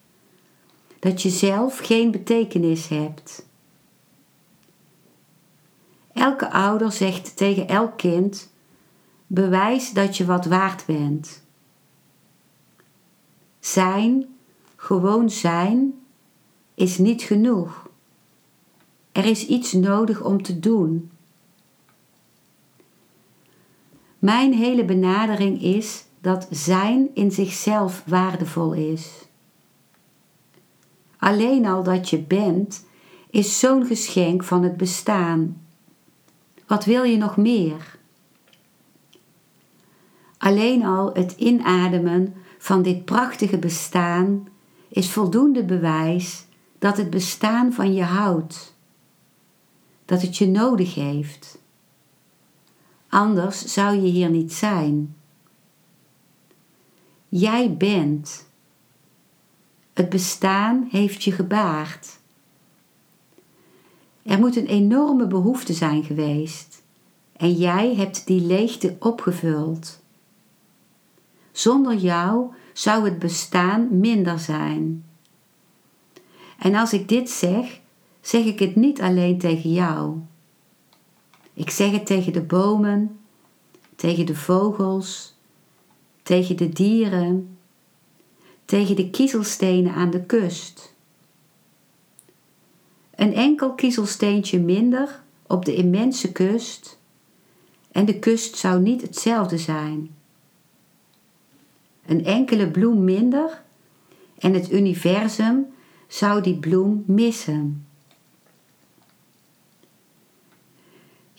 Dat 0.99 1.23
je 1.23 1.31
zelf 1.31 1.79
geen 1.79 2.11
betekenis 2.11 2.89
hebt. 2.89 3.47
Elke 6.13 6.51
ouder 6.51 6.93
zegt 6.93 7.37
tegen 7.37 7.69
elk 7.69 7.97
kind: 7.97 8.53
bewijs 9.27 9.93
dat 9.93 10.17
je 10.17 10.25
wat 10.25 10.47
waard 10.47 10.87
bent. 10.87 11.43
Zijn, 13.61 14.27
gewoon 14.77 15.31
zijn, 15.31 15.95
is 16.75 16.99
niet 16.99 17.23
genoeg. 17.23 17.82
Er 19.13 19.25
is 19.25 19.47
iets 19.47 19.73
nodig 19.73 20.23
om 20.23 20.43
te 20.43 20.59
doen. 20.59 21.11
Mijn 24.19 24.53
hele 24.53 24.85
benadering 24.85 25.63
is 25.63 26.05
dat 26.21 26.47
zijn 26.51 27.09
in 27.15 27.31
zichzelf 27.31 28.03
waardevol 28.07 28.73
is. 28.73 29.27
Alleen 31.19 31.67
al 31.67 31.83
dat 31.83 32.11
je 32.11 32.19
bent 32.19 32.85
is 33.31 33.59
zo'n 33.59 33.87
geschenk 33.87 34.45
van 34.45 34.63
het 34.63 34.77
bestaan. 34.77 35.63
Wat 36.67 36.85
wil 36.85 37.03
je 37.03 37.17
nog 37.17 37.37
meer? 37.37 37.99
Alleen 40.39 40.85
al 40.85 41.13
het 41.13 41.33
inademen 41.33 42.35
van 42.59 42.83
dit 42.83 43.05
prachtige 43.05 43.59
bestaan 43.59 44.49
is 44.89 45.11
voldoende 45.11 45.65
bewijs 45.65 46.45
dat 46.79 46.97
het 46.97 47.11
bestaan 47.11 47.73
van 47.73 47.95
je 47.95 48.03
houdt, 48.03 48.72
dat 50.13 50.23
het 50.23 50.37
je 50.37 50.49
nodig 50.49 50.95
heeft. 50.95 51.59
Anders 53.09 53.65
zou 53.65 53.97
je 53.97 54.11
hier 54.11 54.31
niet 54.31 54.53
zijn. 54.53 55.17
Jij 57.29 57.77
bent. 57.77 58.47
Het 59.93 60.09
bestaan 60.09 60.89
heeft 60.91 61.25
je 61.25 61.33
gebaard. 61.33 62.19
Er 64.23 64.39
moet 64.39 64.57
een 64.57 64.67
enorme 64.67 65.27
behoefte 65.27 65.73
zijn 65.73 66.05
geweest 66.05 66.83
en 67.37 67.53
jij 67.53 67.95
hebt 67.95 68.27
die 68.27 68.41
leegte 68.41 68.97
opgevuld. 68.99 70.01
Zonder 71.53 71.95
jou 71.97 72.55
zou 72.73 73.05
het 73.05 73.19
bestaan 73.19 74.01
minder 74.01 74.39
zijn. 74.39 75.05
En 76.59 76.75
als 76.75 76.93
ik 76.93 77.09
dit 77.09 77.31
zeg, 77.31 77.81
zeg 78.23 78.45
ik 78.45 78.59
het 78.59 78.77
niet 78.77 79.01
alleen 79.01 79.39
tegen 79.39 79.73
jou. 79.73 80.19
Ik 81.55 81.71
zeg 81.71 81.91
het 81.91 82.07
tegen 82.07 82.33
de 82.33 82.43
bomen, 82.43 83.21
tegen 83.97 84.27
de 84.27 84.37
vogels, 84.37 85.35
tegen 86.23 86.57
de 86.57 86.69
dieren, 86.69 87.57
tegen 88.65 88.97
de 88.97 89.11
kiezelstenen 89.11 89.95
aan 89.95 90.11
de 90.11 90.23
kust. 90.23 90.95
Een 93.15 93.35
enkel 93.35 93.75
kiezelsteentje 93.75 94.61
minder 94.61 95.23
op 95.47 95.65
de 95.65 95.75
immense 95.75 96.33
kust 96.33 96.99
en 97.93 98.05
de 98.05 98.19
kust 98.19 98.57
zou 98.57 98.81
niet 98.81 99.03
hetzelfde 99.03 99.59
zijn. 99.59 100.11
Een 102.07 102.25
enkele 102.25 102.71
bloem 102.71 103.05
minder 103.05 103.63
en 104.39 104.55
het 104.55 104.73
universum 104.73 105.67
zou 106.09 106.43
die 106.43 106.59
bloem 106.59 107.05
missen. 107.07 107.87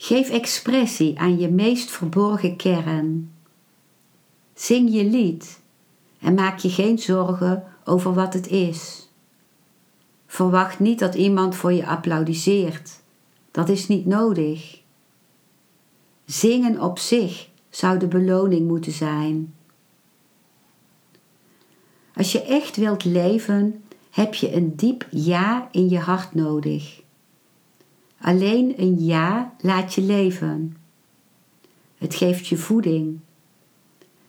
Geef 0.04 0.30
expressie 0.30 1.18
aan 1.18 1.38
je 1.38 1.50
meest 1.50 1.90
verborgen 1.90 2.56
kern. 2.56 3.32
Zing 4.54 4.92
je 4.94 5.04
lied 5.04 5.60
en 6.20 6.34
maak 6.34 6.58
je 6.58 6.68
geen 6.68 6.98
zorgen 6.98 7.64
over 7.84 8.14
wat 8.14 8.34
het 8.34 8.46
is. 8.46 9.08
Verwacht 10.26 10.78
niet 10.78 10.98
dat 10.98 11.14
iemand 11.14 11.56
voor 11.56 11.72
je 11.72 11.86
applaudisseert. 11.86 13.02
Dat 13.50 13.68
is 13.68 13.88
niet 13.88 14.06
nodig. 14.06 14.82
Zingen 16.24 16.80
op 16.80 16.98
zich 16.98 17.48
zou 17.70 17.98
de 17.98 18.08
beloning 18.08 18.68
moeten 18.68 18.92
zijn. 18.92 19.54
Als 22.14 22.32
je 22.32 22.42
echt 22.42 22.76
wilt 22.76 23.04
leven, 23.04 23.84
heb 24.10 24.34
je 24.34 24.54
een 24.54 24.76
diep 24.76 25.06
ja 25.10 25.68
in 25.70 25.88
je 25.88 25.98
hart 25.98 26.34
nodig. 26.34 27.02
Alleen 28.24 28.80
een 28.80 29.04
ja 29.04 29.54
laat 29.60 29.94
je 29.94 30.00
leven. 30.00 30.76
Het 31.98 32.14
geeft 32.14 32.46
je 32.46 32.56
voeding. 32.56 33.18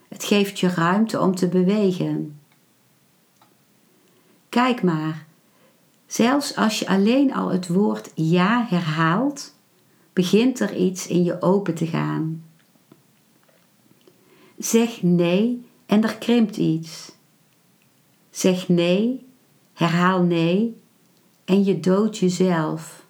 Het 0.08 0.24
geeft 0.24 0.60
je 0.60 0.68
ruimte 0.68 1.20
om 1.20 1.36
te 1.36 1.48
bewegen. 1.48 2.40
Kijk 4.50 4.84
maar, 4.84 5.26
zelfs 6.06 6.56
als 6.56 6.80
je 6.80 6.88
alleen 6.88 7.34
al 7.34 7.50
het 7.52 7.68
woord 7.68 8.12
ja 8.16 8.66
herhaalt, 8.70 9.56
begint 10.14 10.60
er 10.60 10.76
iets 10.76 11.08
in 11.08 11.24
je 11.24 11.42
open 11.42 11.74
te 11.74 11.88
gaan. 11.88 12.44
Zeg 14.58 15.04
nee 15.04 15.66
en 15.86 16.04
er 16.04 16.18
krimpt 16.18 16.58
iets. 16.58 17.12
Zeg 18.30 18.68
nee, 18.68 19.26
herhaal 19.74 20.22
nee 20.22 20.78
en 21.46 21.64
je 21.64 21.80
doodt 21.80 22.18
jezelf. 22.18 23.05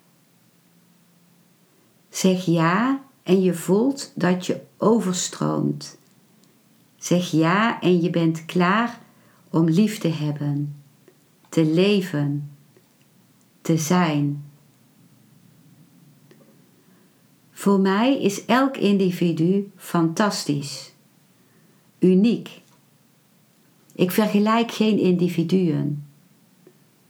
Zeg 2.15 2.45
ja 2.45 3.03
en 3.23 3.41
je 3.41 3.53
voelt 3.53 4.11
dat 4.15 4.45
je 4.45 4.61
overstroomt. 4.77 5.97
Zeg 6.97 7.31
ja 7.31 7.81
en 7.81 8.01
je 8.01 8.09
bent 8.09 8.45
klaar 8.45 8.99
om 9.49 9.69
lief 9.69 9.97
te 9.97 10.07
hebben, 10.07 10.75
te 11.49 11.65
leven, 11.65 12.51
te 13.61 13.77
zijn. 13.77 14.43
Voor 17.51 17.79
mij 17.79 18.21
is 18.21 18.45
elk 18.45 18.77
individu 18.77 19.71
fantastisch, 19.75 20.93
uniek 21.99 22.63
ik 23.95 24.11
vergelijk 24.11 24.71
geen 24.71 24.99
individuen. 24.99 26.07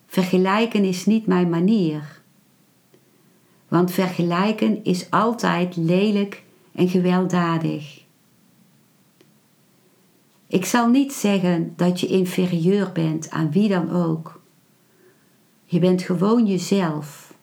Vergelijken 0.08 0.84
is 0.84 1.06
niet 1.06 1.26
mijn 1.26 1.50
manier. 1.50 2.15
Want 3.76 3.92
vergelijken 3.92 4.84
is 4.84 5.12
altijd 5.12 5.76
lelijk 5.76 6.44
en 6.72 6.90
gewelddadig. 6.90 8.04
Ik 10.48 10.66
zal 10.66 10.88
niet 10.88 11.14
zeggen 11.14 11.74
dat 11.76 12.00
je 12.00 12.08
inferieur 12.08 12.92
bent 12.92 13.30
aan 13.30 13.52
wie 13.52 13.70
dan 13.70 13.92
ook. 13.92 14.42
Je 15.66 15.80
bent 15.80 16.02
gewoon 16.02 16.46
jezelf. 16.46 17.34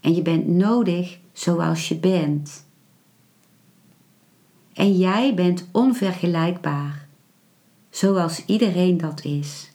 En 0.00 0.14
je 0.14 0.22
bent 0.22 0.46
nodig 0.46 1.18
zoals 1.32 1.88
je 1.88 1.96
bent. 1.96 2.66
En 4.72 4.96
jij 4.96 5.34
bent 5.34 5.68
onvergelijkbaar 5.72 7.08
zoals 7.90 8.44
iedereen 8.44 8.96
dat 8.98 9.24
is. 9.24 9.70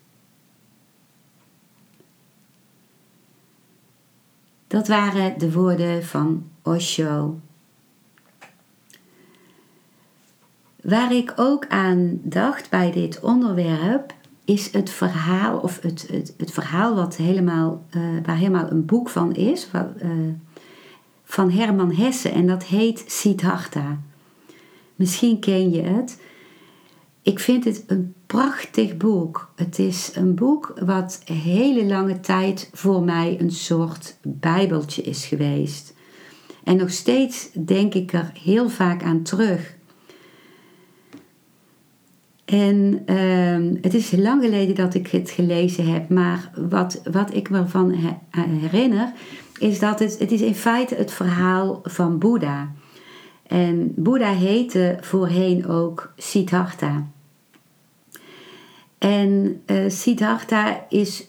Dat 4.72 4.88
waren 4.88 5.40
de 5.40 5.52
woorden 5.52 6.06
van 6.06 6.44
Osho. 6.64 7.40
Waar 10.82 11.14
ik 11.14 11.34
ook 11.36 11.68
aan 11.68 12.20
dacht 12.24 12.70
bij 12.70 12.92
dit 12.92 13.20
onderwerp 13.20 14.14
is 14.46 14.72
het 14.72 14.90
verhaal, 14.90 15.58
of 15.58 15.82
het, 15.82 16.08
het, 16.12 16.34
het 16.38 16.52
verhaal 16.52 16.96
wat 16.96 17.16
helemaal, 17.16 17.86
uh, 17.96 18.04
waar 18.26 18.36
helemaal 18.36 18.70
een 18.70 18.86
boek 18.86 19.10
van 19.10 19.34
is, 19.34 19.70
uh, 19.76 19.82
van 21.24 21.52
Herman 21.52 21.94
Hesse 21.94 22.30
en 22.30 22.48
dat 22.48 22.64
heet 22.64 23.04
Siddhartha. 23.08 24.00
Misschien 24.96 25.40
ken 25.40 25.72
je 25.72 25.82
het. 25.82 26.22
Ik 27.22 27.40
vind 27.40 27.64
het 27.64 27.84
een 27.88 28.14
prachtig 28.26 28.98
boek. 28.98 29.52
Het 29.56 29.80
is 29.80 30.12
een 30.14 30.36
boek 30.36 30.74
wat 30.86 31.22
hele 31.26 31.86
lange 31.86 32.20
tijd 32.20 32.70
voor 32.74 33.04
mij 33.04 33.38
een 33.40 33.52
soort 33.52 34.18
bijbeltje 34.22 35.02
is 35.02 35.26
geweest. 35.26 35.94
En 36.64 36.78
nog 36.78 36.92
steeds 36.92 37.50
denk 37.66 37.94
ik 37.94 38.14
er 38.14 38.32
heel 38.44 38.70
vaak 38.70 39.04
aan 39.04 39.22
terug. 39.22 39.76
En 42.46 43.04
uh, 43.06 43.82
het 43.82 43.94
is 43.94 44.12
lang 44.12 44.44
geleden 44.44 44.76
dat 44.76 44.94
ik 44.94 45.08
het 45.08 45.30
gelezen 45.30 45.94
heb, 45.94 46.10
maar 46.10 46.52
wat, 46.70 47.02
wat 47.12 47.34
ik 47.34 47.50
me 47.50 47.68
van 47.68 47.96
herinner, 48.32 49.12
is 49.60 49.80
dat 49.80 50.00
het, 50.00 50.20
het 50.20 50.32
is 50.32 50.42
in 50.42 50.56
feite 50.56 50.96
het 50.96 51.12
verhaal 51.12 51.80
van 51.84 52.20
Boeddha. 52.20 52.72
En 53.52 53.94
Boeddha 53.96 54.34
heette 54.34 54.98
voorheen 55.02 55.68
ook 55.68 56.14
Siddhartha. 56.18 57.08
En 58.98 59.62
uh, 59.66 59.90
Siddhartha 59.90 60.86
is, 60.90 61.26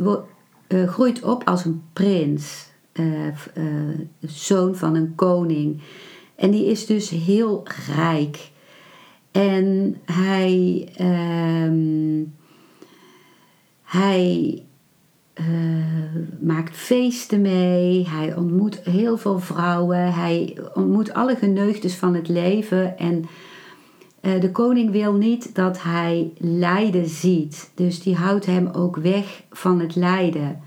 uh, 0.68 0.88
groeit 0.88 1.22
op 1.22 1.44
als 1.44 1.64
een 1.64 1.82
prins, 1.92 2.70
uh, 2.92 3.28
zoon 4.20 4.76
van 4.76 4.94
een 4.94 5.14
koning. 5.14 5.82
En 6.34 6.50
die 6.50 6.66
is 6.66 6.86
dus 6.86 7.10
heel 7.10 7.62
rijk. 7.96 8.50
En 9.30 9.96
hij, 10.04 10.88
uh, 11.00 12.24
hij 13.82 14.62
uh, 15.34 15.46
maakt 16.40 16.76
feesten 16.76 17.40
mee. 17.40 18.08
Hij 18.08 18.36
ontmoet 18.36 18.80
heel 18.80 19.18
veel 19.18 19.38
vrouwen. 19.38 20.14
Hij 20.14 20.58
ontmoet 20.74 21.14
alle 21.14 21.36
geneugdes 21.36 21.94
van 21.94 22.14
het 22.14 22.28
leven. 22.28 22.98
En 22.98 23.24
uh, 24.20 24.40
de 24.40 24.50
koning 24.50 24.90
wil 24.90 25.12
niet 25.12 25.54
dat 25.54 25.82
hij 25.82 26.32
lijden 26.38 27.08
ziet. 27.08 27.70
Dus 27.74 28.02
die 28.02 28.14
houdt 28.14 28.46
hem 28.46 28.66
ook 28.66 28.96
weg 28.96 29.42
van 29.50 29.80
het 29.80 29.96
lijden. 29.96 30.60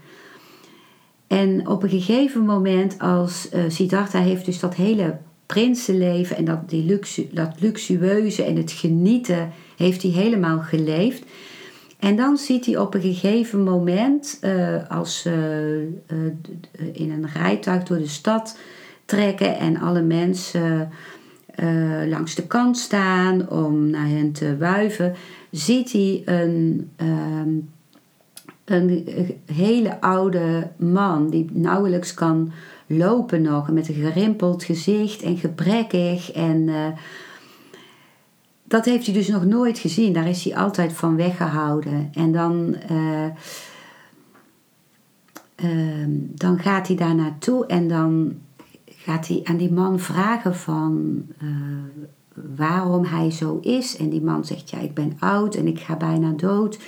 En 1.27 1.67
op 1.67 1.83
een 1.83 1.89
gegeven 1.89 2.41
moment, 2.41 2.99
als 2.99 3.49
uh, 3.53 3.63
Siddhartha 3.67 4.19
heeft 4.19 4.45
dus 4.45 4.59
dat 4.59 4.75
hele 4.75 5.17
prinsenleven 5.45 6.37
en 6.37 6.45
dat, 6.45 6.69
die 6.69 6.85
luxu, 6.85 7.27
dat 7.31 7.51
luxueuze 7.59 8.43
en 8.43 8.55
het 8.55 8.71
genieten 8.71 9.51
heeft 9.77 10.01
hij 10.01 10.11
helemaal 10.11 10.59
geleefd. 10.59 11.23
En 12.05 12.15
dan 12.15 12.37
ziet 12.37 12.65
hij 12.65 12.77
op 12.77 12.93
een 12.93 13.01
gegeven 13.01 13.63
moment, 13.63 14.39
uh, 14.41 14.89
als 14.89 15.19
ze 15.19 15.87
uh, 16.07 16.87
in 16.93 17.11
een 17.11 17.27
rijtuig 17.33 17.83
door 17.83 17.97
de 17.97 18.07
stad 18.07 18.57
trekken 19.05 19.57
en 19.57 19.77
alle 19.77 20.01
mensen 20.01 20.89
uh, 21.63 22.07
langs 22.07 22.35
de 22.35 22.47
kant 22.47 22.77
staan 22.77 23.49
om 23.49 23.89
naar 23.89 24.07
hen 24.07 24.31
te 24.31 24.57
wuiven, 24.57 25.13
ziet 25.51 25.91
hij 25.91 26.21
een, 26.25 26.89
ehm, 26.95 27.49
een 28.65 29.07
hele 29.53 30.01
oude 30.01 30.67
man 30.77 31.29
die 31.29 31.49
nauwelijks 31.53 32.13
kan 32.13 32.51
lopen 32.87 33.41
nog 33.41 33.69
met 33.69 33.87
een 33.87 34.11
gerimpeld 34.11 34.63
gezicht 34.63 35.21
en 35.21 35.37
gebrekkig. 35.37 36.31
En 36.31 36.69
dat 38.67 38.85
heeft 38.85 39.05
hij 39.05 39.13
dus 39.13 39.27
nog 39.27 39.45
nooit 39.45 39.79
gezien. 39.79 40.13
Daar 40.13 40.27
is 40.27 40.43
hij 40.43 40.55
altijd 40.55 40.93
van 40.93 41.15
weggehouden. 41.15 42.09
En 42.13 42.31
dan, 42.31 42.75
uh, 42.91 43.25
uh, 45.63 46.05
dan 46.17 46.59
gaat 46.59 46.87
hij 46.87 46.95
daar 46.95 47.15
naartoe 47.15 47.65
en 47.65 47.87
dan 47.87 48.33
gaat 48.85 49.27
hij 49.27 49.41
aan 49.43 49.57
die 49.57 49.71
man 49.71 49.99
vragen 49.99 50.55
van 50.55 51.23
eh, 51.37 51.47
waarom 52.55 53.03
hij 53.03 53.31
zo 53.31 53.59
is. 53.61 53.97
En 53.97 54.09
die 54.09 54.21
man 54.21 54.45
zegt, 54.45 54.69
ja, 54.69 54.79
ik 54.79 54.93
ben 54.93 55.17
oud 55.19 55.55
en 55.55 55.67
ik 55.67 55.79
ga 55.79 55.97
bijna 55.97 56.31
dood. 56.31 56.79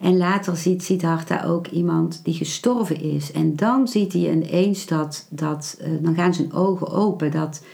En 0.00 0.16
later 0.16 0.56
ziet 0.56 0.82
Siddhartha 0.82 1.44
ook 1.44 1.66
iemand 1.66 2.20
die 2.24 2.34
gestorven 2.34 3.00
is. 3.00 3.32
En 3.32 3.56
dan 3.56 3.88
ziet 3.88 4.12
hij 4.12 4.30
ineens 4.30 4.86
dat, 4.86 5.26
dat 5.30 5.78
uh, 5.82 5.88
dan 6.00 6.14
gaan 6.14 6.34
zijn 6.34 6.52
ogen 6.52 6.90
open, 6.90 7.30
dat 7.30 7.64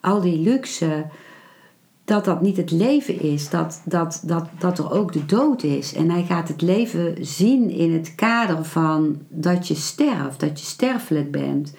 al 0.00 0.20
die 0.20 0.38
luxe, 0.38 1.06
dat 2.04 2.24
dat 2.24 2.40
niet 2.40 2.56
het 2.56 2.70
leven 2.70 3.20
is, 3.20 3.50
dat, 3.50 3.82
dat, 3.84 4.22
dat, 4.26 4.48
dat 4.58 4.78
er 4.78 4.90
ook 4.90 5.12
de 5.12 5.24
dood 5.24 5.62
is. 5.62 5.94
En 5.94 6.10
hij 6.10 6.24
gaat 6.24 6.48
het 6.48 6.62
leven 6.62 7.14
zien 7.20 7.70
in 7.70 7.92
het 7.92 8.14
kader 8.14 8.64
van 8.64 9.18
dat 9.28 9.68
je 9.68 9.74
sterft, 9.74 10.40
dat 10.40 10.60
je 10.60 10.66
sterfelijk 10.66 11.30
bent. 11.30 11.74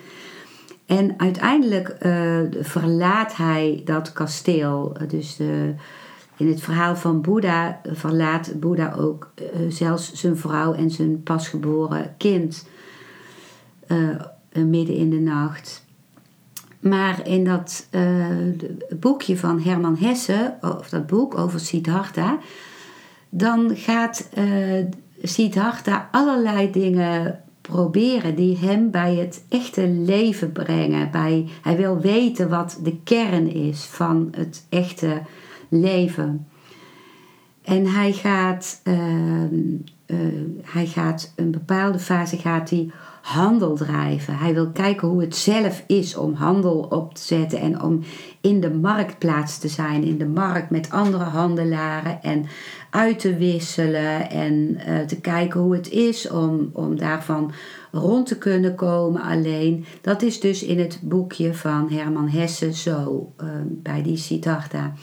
En 0.86 1.14
uiteindelijk 1.18 1.96
uh, 2.02 2.40
verlaat 2.60 3.36
hij 3.36 3.82
dat 3.86 4.14
kasteel, 4.14 4.98
dus 5.08 5.36
de 5.36 5.74
in 6.38 6.48
het 6.48 6.62
verhaal 6.62 6.96
van 6.96 7.22
Boeddha 7.22 7.82
verlaat 7.92 8.60
Boeddha 8.60 8.94
ook 8.94 9.32
uh, 9.42 9.72
zelfs 9.72 10.14
zijn 10.14 10.38
vrouw 10.38 10.74
en 10.74 10.92
zijn 10.92 11.24
pasgeboren 11.24 12.16
kind 12.18 12.68
midden 14.54 14.96
in 14.96 15.10
de 15.10 15.20
nacht. 15.20 15.83
Maar 16.84 17.28
in 17.28 17.44
dat 17.44 17.88
uh, 17.92 18.26
boekje 19.00 19.38
van 19.38 19.62
Herman 19.62 19.98
Hesse, 19.98 20.54
of 20.62 20.90
dat 20.90 21.08
boek 21.08 21.38
over 21.38 21.60
Siddhartha, 21.60 22.38
dan 23.30 23.76
gaat 23.76 24.30
Siddhartha 25.22 26.10
allerlei 26.12 26.72
dingen 26.72 27.44
proberen 27.62 28.36
die 28.36 28.58
hem 28.58 28.92
bij 28.92 29.16
het 29.16 29.46
echte 29.50 29.88
leven 29.88 30.52
brengen. 30.52 31.12
Bij, 31.12 31.48
hij 31.62 31.78
wil 31.78 32.00
weten 32.00 32.50
wat 32.50 32.80
de 32.84 32.98
kern 33.04 33.52
is 33.52 33.86
van 33.86 34.28
het 34.36 34.66
echte 34.70 35.22
leven. 35.70 36.48
En 37.62 37.86
hij 37.86 38.14
gaat, 38.14 38.82
uh, 38.84 39.44
uh, 40.08 40.18
hij 40.62 40.86
gaat 40.86 41.34
een 41.36 41.52
bepaalde 41.52 42.00
fase 42.00 42.38
gaat 42.38 42.70
hij 42.70 42.92
handel 43.24 43.76
drijven. 43.76 44.38
Hij 44.38 44.54
wil 44.54 44.72
kijken 44.72 45.08
hoe 45.08 45.22
het 45.22 45.36
zelf 45.36 45.84
is 45.88 46.16
om 46.16 46.34
handel 46.34 46.86
op 46.90 47.14
te 47.14 47.22
zetten 47.22 47.60
en 47.60 47.82
om 47.82 48.04
in 48.42 48.60
de 48.60 48.70
marktplaats 48.70 49.58
te 49.58 49.68
zijn, 49.68 50.04
in 50.04 50.18
de 50.18 50.26
markt 50.26 50.70
met 50.70 50.90
andere 50.90 51.24
handelaren 51.24 52.22
en 52.22 52.46
uit 52.90 53.20
te 53.20 53.38
wisselen 53.38 54.30
en 54.30 54.54
uh, 54.54 55.00
te 55.00 55.20
kijken 55.22 55.60
hoe 55.60 55.76
het 55.76 55.90
is 55.90 56.30
om, 56.30 56.70
om 56.74 56.98
daarvan 56.98 57.52
rond 57.92 58.28
te 58.28 58.38
kunnen 58.38 58.76
komen 58.76 59.22
alleen. 59.22 59.86
Dat 60.02 60.22
is 60.22 60.40
dus 60.40 60.64
in 60.64 60.80
het 60.80 61.00
boekje 61.02 61.54
van 61.54 61.90
Herman 61.92 62.30
Hesse 62.30 62.74
zo 62.74 63.34
bij 63.68 64.02
die 64.02 64.18
Siddhartha. 64.18 64.94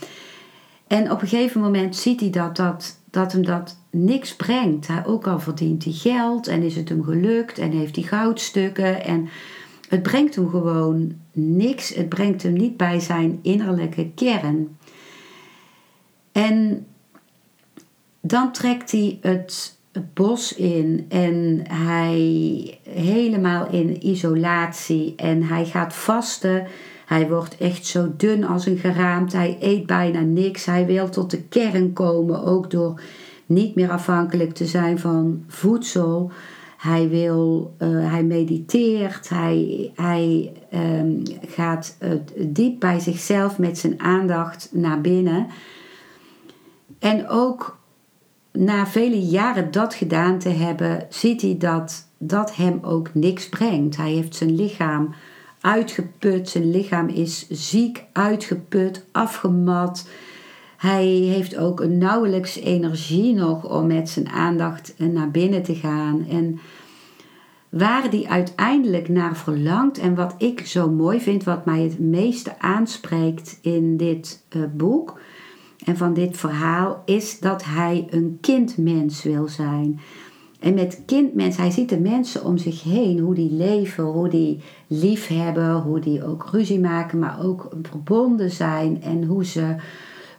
En 0.86 1.10
op 1.10 1.22
een 1.22 1.28
gegeven 1.28 1.60
moment 1.60 1.96
ziet 1.96 2.20
hij 2.20 2.30
dat, 2.30 2.56
dat, 2.56 2.99
dat 3.10 3.32
hem 3.32 3.44
dat 3.44 3.78
niks 3.90 4.36
brengt. 4.36 4.86
Hij, 4.86 5.06
ook 5.06 5.26
al 5.26 5.40
verdient 5.40 5.84
hij 5.84 5.92
geld 5.92 6.46
en 6.46 6.62
is 6.62 6.76
het 6.76 6.88
hem 6.88 7.04
gelukt 7.04 7.58
en 7.58 7.70
heeft 7.70 7.96
hij 7.96 8.04
goudstukken. 8.04 9.04
En 9.04 9.28
het 9.88 10.02
brengt 10.02 10.34
hem 10.34 10.48
gewoon 10.48 11.12
niks. 11.32 11.94
Het 11.94 12.08
brengt 12.08 12.42
hem 12.42 12.52
niet 12.52 12.76
bij 12.76 13.00
zijn 13.00 13.38
innerlijke 13.42 14.10
kern. 14.14 14.76
En 16.32 16.86
dan 18.20 18.52
trekt 18.52 18.90
hij 18.90 19.18
het 19.20 19.78
bos 20.14 20.54
in 20.54 21.06
en 21.08 21.62
hij 21.68 22.78
helemaal 22.82 23.70
in 23.70 24.06
isolatie 24.06 25.12
en 25.16 25.42
hij 25.42 25.64
gaat 25.66 25.94
vasten 25.94 26.66
hij 27.10 27.28
wordt 27.28 27.56
echt 27.56 27.86
zo 27.86 28.12
dun 28.16 28.44
als 28.44 28.66
een 28.66 28.76
geraamte. 28.76 29.36
Hij 29.36 29.56
eet 29.60 29.86
bijna 29.86 30.20
niks. 30.20 30.64
Hij 30.64 30.86
wil 30.86 31.08
tot 31.08 31.30
de 31.30 31.42
kern 31.42 31.92
komen, 31.92 32.44
ook 32.44 32.70
door 32.70 33.00
niet 33.46 33.74
meer 33.74 33.90
afhankelijk 33.90 34.52
te 34.52 34.66
zijn 34.66 34.98
van 34.98 35.44
voedsel. 35.46 36.30
Hij, 36.76 37.08
wil, 37.08 37.74
uh, 37.78 38.10
hij 38.10 38.22
mediteert, 38.22 39.28
hij, 39.28 39.90
hij 39.94 40.52
um, 40.74 41.22
gaat 41.46 41.96
uh, 42.02 42.10
diep 42.46 42.80
bij 42.80 43.00
zichzelf 43.00 43.58
met 43.58 43.78
zijn 43.78 44.00
aandacht 44.00 44.68
naar 44.72 45.00
binnen. 45.00 45.46
En 46.98 47.28
ook 47.28 47.78
na 48.52 48.86
vele 48.86 49.20
jaren 49.20 49.70
dat 49.70 49.94
gedaan 49.94 50.38
te 50.38 50.48
hebben, 50.48 51.06
ziet 51.08 51.42
hij 51.42 51.56
dat 51.58 52.08
dat 52.18 52.56
hem 52.56 52.78
ook 52.82 53.14
niks 53.14 53.48
brengt. 53.48 53.96
Hij 53.96 54.10
heeft 54.10 54.34
zijn 54.34 54.54
lichaam 54.54 55.14
uitgeput, 55.60 56.48
zijn 56.48 56.70
lichaam 56.70 57.08
is 57.08 57.48
ziek, 57.48 58.04
uitgeput, 58.12 59.04
afgemat. 59.12 60.08
Hij 60.76 61.06
heeft 61.06 61.56
ook 61.56 61.86
nauwelijks 61.86 62.56
energie 62.56 63.34
nog 63.34 63.78
om 63.78 63.86
met 63.86 64.08
zijn 64.08 64.28
aandacht 64.28 64.94
naar 64.98 65.30
binnen 65.30 65.62
te 65.62 65.74
gaan. 65.74 66.26
En 66.28 66.60
waar 67.68 68.10
hij 68.10 68.26
uiteindelijk 68.28 69.08
naar 69.08 69.36
verlangt 69.36 69.98
en 69.98 70.14
wat 70.14 70.34
ik 70.38 70.66
zo 70.66 70.90
mooi 70.90 71.20
vind, 71.20 71.44
wat 71.44 71.64
mij 71.64 71.82
het 71.82 71.98
meeste 71.98 72.58
aanspreekt 72.58 73.58
in 73.62 73.96
dit 73.96 74.44
uh, 74.56 74.62
boek 74.76 75.20
en 75.84 75.96
van 75.96 76.14
dit 76.14 76.36
verhaal, 76.36 77.02
is 77.04 77.40
dat 77.40 77.64
hij 77.64 78.06
een 78.10 78.38
kindmens 78.40 79.22
wil 79.22 79.48
zijn. 79.48 80.00
En 80.60 80.74
met 80.74 81.02
kindmens, 81.06 81.56
hij 81.56 81.70
ziet 81.70 81.88
de 81.88 82.00
mensen 82.00 82.44
om 82.44 82.58
zich 82.58 82.82
heen, 82.82 83.18
hoe 83.18 83.34
die 83.34 83.52
leven, 83.52 84.04
hoe 84.04 84.28
die 84.28 84.60
lief 84.86 85.26
hebben, 85.26 85.74
hoe 85.74 86.00
die 86.00 86.24
ook 86.24 86.48
ruzie 86.50 86.80
maken, 86.80 87.18
maar 87.18 87.44
ook 87.44 87.68
verbonden 87.82 88.50
zijn 88.50 89.02
en 89.02 89.24
hoe 89.24 89.44
ze, 89.44 89.74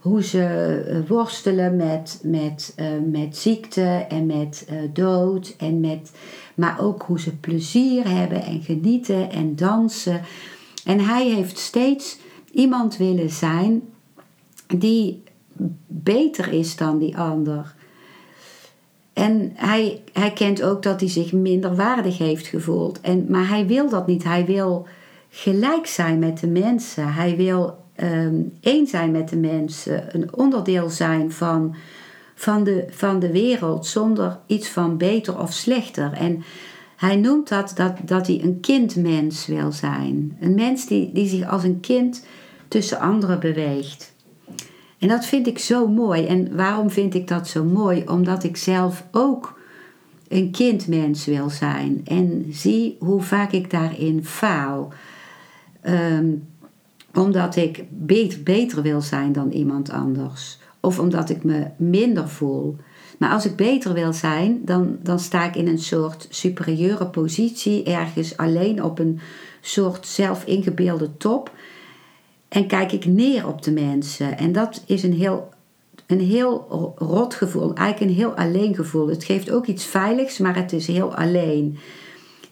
hoe 0.01 0.23
ze 0.23 0.43
eh, 0.87 1.09
worstelen 1.09 1.75
met, 1.75 2.19
met, 2.23 2.75
uh, 2.79 2.85
met 3.11 3.37
ziekte 3.37 4.05
en 4.09 4.25
met 4.25 4.67
uh, 4.71 4.77
dood, 4.93 5.55
en 5.57 5.79
met, 5.79 6.11
maar 6.55 6.79
ook 6.81 7.01
hoe 7.01 7.19
ze 7.19 7.35
plezier 7.35 8.09
hebben 8.09 8.43
en 8.43 8.61
genieten 8.61 9.31
en 9.31 9.55
dansen. 9.55 10.21
En 10.85 10.99
hij 10.99 11.29
heeft 11.29 11.57
steeds 11.57 12.17
iemand 12.51 12.97
willen 12.97 13.29
zijn 13.29 13.81
die 14.77 15.23
beter 15.87 16.53
is 16.53 16.75
dan 16.75 16.97
die 16.97 17.17
ander. 17.17 17.75
En 19.13 19.51
hij, 19.55 20.01
hij 20.13 20.31
kent 20.31 20.63
ook 20.63 20.83
dat 20.83 20.99
hij 20.99 21.09
zich 21.09 21.31
minder 21.31 21.75
waardig 21.75 22.17
heeft 22.17 22.47
gevoeld. 22.47 23.01
En, 23.01 23.25
maar 23.29 23.47
hij 23.47 23.65
wil 23.65 23.89
dat 23.89 24.07
niet. 24.07 24.23
Hij 24.23 24.45
wil 24.45 24.87
gelijk 25.29 25.87
zijn 25.87 26.19
met 26.19 26.39
de 26.39 26.47
mensen. 26.47 27.13
Hij 27.13 27.35
wil 27.35 27.77
um, 27.95 28.53
één 28.61 28.87
zijn 28.87 29.11
met 29.11 29.29
de 29.29 29.37
mensen. 29.37 30.15
Een 30.15 30.35
onderdeel 30.35 30.89
zijn 30.89 31.31
van, 31.31 31.75
van, 32.35 32.63
de, 32.63 32.85
van 32.89 33.19
de 33.19 33.31
wereld 33.31 33.85
zonder 33.85 34.39
iets 34.45 34.69
van 34.69 34.97
beter 34.97 35.39
of 35.39 35.53
slechter. 35.53 36.13
En 36.13 36.43
hij 36.97 37.15
noemt 37.15 37.49
dat, 37.49 37.71
dat 37.75 37.93
dat 38.05 38.27
hij 38.27 38.39
een 38.43 38.59
kindmens 38.59 39.45
wil 39.45 39.71
zijn. 39.71 40.37
Een 40.39 40.55
mens 40.55 40.87
die, 40.87 41.11
die 41.13 41.27
zich 41.27 41.49
als 41.49 41.63
een 41.63 41.79
kind 41.79 42.25
tussen 42.67 42.99
anderen 42.99 43.39
beweegt. 43.39 44.13
En 45.01 45.07
dat 45.07 45.25
vind 45.25 45.47
ik 45.47 45.59
zo 45.59 45.87
mooi. 45.87 46.25
En 46.25 46.55
waarom 46.55 46.89
vind 46.89 47.13
ik 47.13 47.27
dat 47.27 47.47
zo 47.47 47.63
mooi? 47.63 48.03
Omdat 48.05 48.43
ik 48.43 48.57
zelf 48.57 49.05
ook 49.11 49.59
een 50.27 50.51
kindmens 50.51 51.25
wil 51.25 51.49
zijn. 51.49 52.01
En 52.05 52.45
zie 52.49 52.95
hoe 52.99 53.21
vaak 53.21 53.51
ik 53.51 53.69
daarin 53.69 54.25
faal. 54.25 54.93
Ehm, 55.81 56.27
omdat 57.13 57.55
ik 57.55 57.83
beter, 57.89 58.43
beter 58.43 58.81
wil 58.81 59.01
zijn 59.01 59.31
dan 59.31 59.51
iemand 59.51 59.89
anders. 59.89 60.59
Of 60.79 60.99
omdat 60.99 61.29
ik 61.29 61.43
me 61.43 61.67
minder 61.77 62.29
voel. 62.29 62.75
Maar 63.17 63.31
als 63.31 63.45
ik 63.45 63.55
beter 63.55 63.93
wil 63.93 64.13
zijn, 64.13 64.61
dan, 64.65 64.97
dan 65.03 65.19
sta 65.19 65.45
ik 65.45 65.55
in 65.55 65.67
een 65.67 65.79
soort 65.79 66.27
superieure 66.29 67.05
positie, 67.05 67.83
ergens 67.83 68.37
alleen 68.37 68.83
op 68.83 68.99
een 68.99 69.19
soort 69.61 70.07
zelfingebeelde 70.07 71.17
top. 71.17 71.51
En 72.51 72.67
kijk 72.67 72.91
ik 72.91 73.05
neer 73.05 73.47
op 73.47 73.61
de 73.61 73.71
mensen. 73.71 74.37
En 74.37 74.51
dat 74.51 74.83
is 74.85 75.03
een 75.03 75.13
heel, 75.13 75.49
een 76.07 76.19
heel 76.19 76.65
rot 76.97 77.33
gevoel, 77.33 77.73
eigenlijk 77.73 78.11
een 78.11 78.17
heel 78.17 78.33
alleen 78.33 78.75
gevoel. 78.75 79.07
Het 79.07 79.23
geeft 79.23 79.51
ook 79.51 79.65
iets 79.65 79.85
veiligs, 79.85 80.37
maar 80.37 80.55
het 80.55 80.73
is 80.73 80.87
heel 80.87 81.15
alleen. 81.15 81.77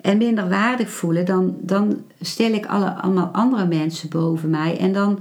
En 0.01 0.17
minder 0.17 0.49
waardig 0.49 0.89
voelen, 0.89 1.25
dan, 1.25 1.57
dan 1.61 2.03
stel 2.21 2.51
ik 2.51 2.65
alle, 2.65 2.89
allemaal 2.89 3.29
andere 3.31 3.67
mensen 3.67 4.09
boven 4.09 4.49
mij. 4.49 4.77
En 4.77 4.93
dan, 4.93 5.19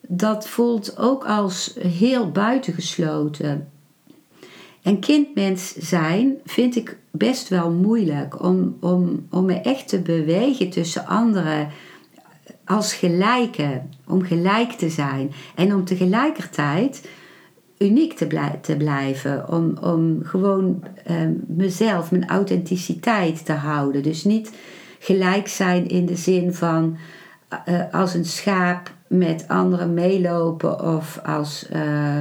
dat 0.00 0.48
voelt 0.48 0.98
ook 0.98 1.26
als 1.26 1.74
heel 1.78 2.30
buitengesloten. 2.30 3.68
En 4.82 4.98
kindmens 4.98 5.74
zijn 5.74 6.34
vind 6.44 6.76
ik 6.76 6.98
best 7.10 7.48
wel 7.48 7.70
moeilijk 7.70 8.42
om, 8.42 8.76
om, 8.80 9.26
om 9.30 9.44
me 9.44 9.60
echt 9.60 9.88
te 9.88 10.00
bewegen 10.00 10.70
tussen 10.70 11.06
anderen 11.06 11.68
als 12.66 12.94
gelijke, 12.94 13.82
om 14.06 14.22
gelijk 14.22 14.72
te 14.72 14.90
zijn 14.90 15.32
en 15.54 15.74
om 15.74 15.84
tegelijkertijd 15.84 17.08
uniek 17.78 18.12
te, 18.12 18.26
blij, 18.26 18.58
te 18.62 18.76
blijven, 18.76 19.48
om, 19.48 19.76
om 19.80 20.20
gewoon 20.22 20.84
ehm, 21.04 21.32
mezelf, 21.46 22.10
mijn 22.10 22.28
authenticiteit 22.28 23.44
te 23.44 23.52
houden. 23.52 24.02
Dus 24.02 24.24
niet 24.24 24.52
gelijk 24.98 25.48
zijn 25.48 25.88
in 25.88 26.06
de 26.06 26.16
zin 26.16 26.54
van 26.54 26.96
uh, 27.68 27.82
als 27.90 28.14
een 28.14 28.24
schaap 28.24 28.94
met 29.06 29.44
anderen 29.48 29.94
meelopen 29.94 30.96
of, 30.96 31.20
als, 31.24 31.66
uh, 31.72 32.18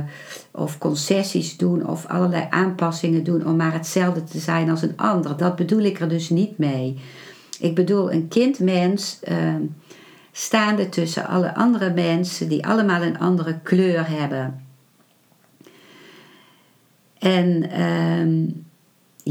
of 0.51 0.77
concessies 0.77 1.57
doen 1.57 1.87
of 1.87 2.05
allerlei 2.05 2.47
aanpassingen 2.49 3.23
doen 3.23 3.45
om 3.45 3.55
maar 3.55 3.73
hetzelfde 3.73 4.23
te 4.23 4.39
zijn 4.39 4.69
als 4.69 4.81
een 4.81 4.97
ander. 4.97 5.37
Dat 5.37 5.55
bedoel 5.55 5.81
ik 5.81 5.99
er 5.99 6.09
dus 6.09 6.29
niet 6.29 6.57
mee. 6.57 6.99
Ik 7.59 7.75
bedoel 7.75 8.11
een 8.11 8.27
kindmens 8.27 9.19
uh, 9.29 9.55
staande 10.37 10.89
tussen 10.89 11.27
alle 11.27 11.55
andere 11.55 11.93
mensen 11.93 12.47
die 12.47 12.65
allemaal 12.65 13.01
een 13.01 13.19
andere 13.19 13.59
kleur 13.63 14.09
hebben. 14.09 14.63
En 17.19 17.69
uh, 17.79 18.53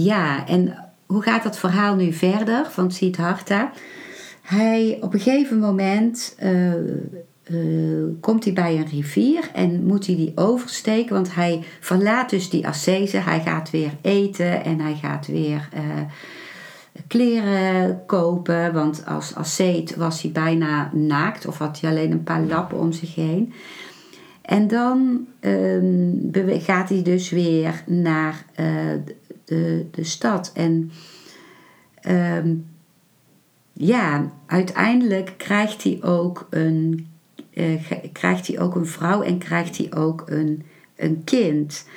ja, 0.04 0.46
en 0.46 0.76
hoe 1.06 1.22
gaat 1.22 1.42
dat 1.42 1.58
verhaal 1.58 1.94
nu 1.94 2.12
verder 2.12 2.66
van 2.70 2.90
Siddhartha? 2.90 3.72
Hij 4.42 4.98
op 5.00 5.14
een 5.14 5.20
gegeven 5.20 5.58
moment 5.58 6.36
uh, 6.42 6.74
uh, 7.50 8.04
komt 8.20 8.44
hij 8.44 8.52
bij 8.52 8.76
een 8.76 8.88
rivier 8.88 9.50
en 9.52 9.86
moet 9.86 10.06
hij 10.06 10.16
die 10.16 10.32
oversteken, 10.34 11.14
want 11.14 11.34
hij 11.34 11.64
verlaat 11.80 12.30
dus 12.30 12.50
die 12.50 12.66
ascese. 12.66 13.16
Hij 13.16 13.40
gaat 13.40 13.70
weer 13.70 13.92
eten 14.00 14.64
en 14.64 14.80
hij 14.80 14.94
gaat 14.94 15.26
weer 15.26 15.68
uh, 15.74 15.80
kleren 17.06 18.06
kopen, 18.06 18.72
want 18.72 19.06
als 19.06 19.34
asceet 19.34 19.96
was 19.96 20.22
hij 20.22 20.30
bijna 20.30 20.90
naakt 20.92 21.46
of 21.46 21.58
had 21.58 21.80
hij 21.80 21.90
alleen 21.90 22.10
een 22.10 22.22
paar 22.22 22.42
lappen 22.42 22.78
om 22.78 22.92
zich 22.92 23.14
heen. 23.14 23.52
En 24.42 24.68
dan 24.68 25.26
um, 25.40 26.30
gaat 26.48 26.88
hij 26.88 27.02
dus 27.02 27.30
weer 27.30 27.82
naar 27.86 28.44
de, 29.44 29.86
de 29.90 30.04
stad 30.04 30.52
en 30.54 30.90
um, 32.08 32.66
ja, 33.72 34.32
uiteindelijk 34.46 35.34
krijgt 35.36 35.82
hij 35.82 35.98
ook 36.02 36.46
een, 36.50 37.06
uh, 37.54 37.82
krijgt 38.12 38.46
hij 38.46 38.60
ook 38.60 38.74
een 38.74 38.86
vrouw 38.86 39.22
en 39.22 39.38
krijgt 39.38 39.76
hij 39.76 39.94
ook 39.94 40.24
een, 40.26 40.62
een 40.96 41.24
kind. 41.24 41.88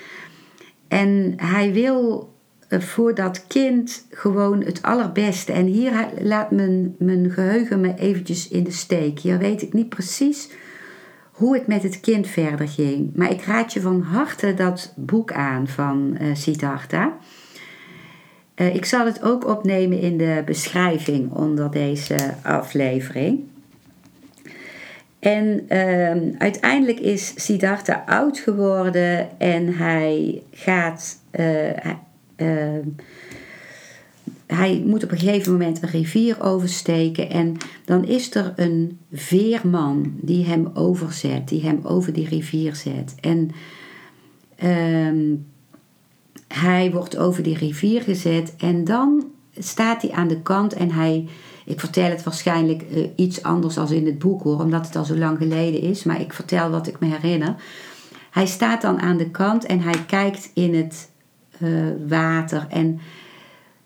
En 0.88 1.34
hij 1.36 1.74
wil 1.74 2.34
voor 2.70 3.16
dat 3.16 3.48
kind 3.48 4.06
gewoon 4.10 4.64
het 4.64 4.82
allerbeste. 4.82 5.52
En 5.52 5.66
hier 5.66 6.08
laat 6.20 6.52
mijn, 6.52 6.96
mijn 7.00 7.32
geheugen 7.32 7.82
me 7.82 7.94
eventjes 7.96 8.48
in 8.48 8.64
de 8.64 8.72
steek. 8.72 9.20
Hier 9.20 9.38
weet 9.38 9.62
ik 9.62 9.74
niet 9.74 9.90
precies 9.90 10.50
hoe 11.32 11.54
het 11.54 11.68
met 11.68 11.84
het 11.84 12.00
kind 12.00 12.28
verder 12.28 12.68
ging. 12.68 13.12
Maar 13.16 13.32
ik 13.32 13.42
raad 13.42 13.74
je 13.74 13.82
van 13.82 14.02
harte 14.02 14.54
dat 14.54 14.94
boek 14.96 15.32
aan 15.32 15.68
van 15.68 16.18
uh, 16.22 16.36
Siddhartha. 16.36 17.18
Uh, 18.56 18.76
ik 18.76 18.86
zal 18.86 19.06
het 19.06 19.24
ook 19.24 19.48
opnemen 19.48 20.00
in 20.00 20.18
de 20.18 20.42
beschrijving 20.46 21.32
onder 21.32 21.72
deze 21.72 22.16
aflevering. 22.42 23.44
En 25.20 25.66
uh, 25.70 26.36
uiteindelijk 26.38 27.00
is 27.00 27.34
Siddhartha 27.36 28.04
oud 28.06 28.40
geworden 28.40 29.40
en 29.40 29.74
hij 29.74 30.42
gaat. 30.52 31.20
Hij 34.48 34.84
moet 34.86 35.04
op 35.04 35.12
een 35.12 35.18
gegeven 35.18 35.52
moment 35.52 35.84
een 35.84 35.90
rivier 35.90 36.42
oversteken 36.42 37.30
en 37.30 37.58
dan 37.86 38.06
is 38.06 38.36
er 38.36 38.54
een 38.56 39.00
veerman 39.12 40.14
die 40.22 40.46
hem 40.46 40.70
overzet, 40.74 41.48
die 41.48 41.62
hem 41.62 41.80
over 41.84 42.14
die 42.14 42.28
rivier 42.28 42.76
zet. 42.76 43.16
En 43.22 43.52
ehm, 44.56 45.36
hij 46.48 46.92
wordt 46.92 47.18
over 47.18 47.44
die 47.44 47.58
rivier 47.58 48.02
gezet 48.02 48.56
en 48.58 48.84
dan 48.84 49.26
staat 49.58 50.02
hij 50.02 50.12
aan 50.12 50.28
de 50.28 50.42
kant 50.42 50.74
en 50.74 50.92
hij. 50.92 51.28
Ik 51.66 51.80
vertel 51.80 52.10
het 52.10 52.24
waarschijnlijk 52.24 52.84
uh, 52.92 53.08
iets 53.16 53.44
anders 53.44 53.76
dan 53.76 53.92
in 53.92 54.06
het 54.06 54.20
boek 54.20 54.42
hoor, 54.42 54.60
omdat 54.60 54.86
het 54.86 54.96
al 54.96 55.06
zo 55.06 55.16
lang 55.16 55.38
geleden 55.38 55.82
is, 55.82 56.04
maar 56.04 56.22
ik 56.22 56.34
vertel 56.34 56.70
wat 56.70 56.88
ik 56.88 57.00
me 57.00 57.08
herinner. 57.08 57.56
Hij 58.32 58.46
staat 58.46 58.82
dan 58.82 59.00
aan 59.00 59.18
de 59.18 59.30
kant 59.30 59.66
en 59.66 59.80
hij 59.80 60.06
kijkt 60.08 60.52
in 60.54 60.76
het 60.76 61.10
uh, 61.62 61.70
water 62.08 62.66
en 62.70 63.00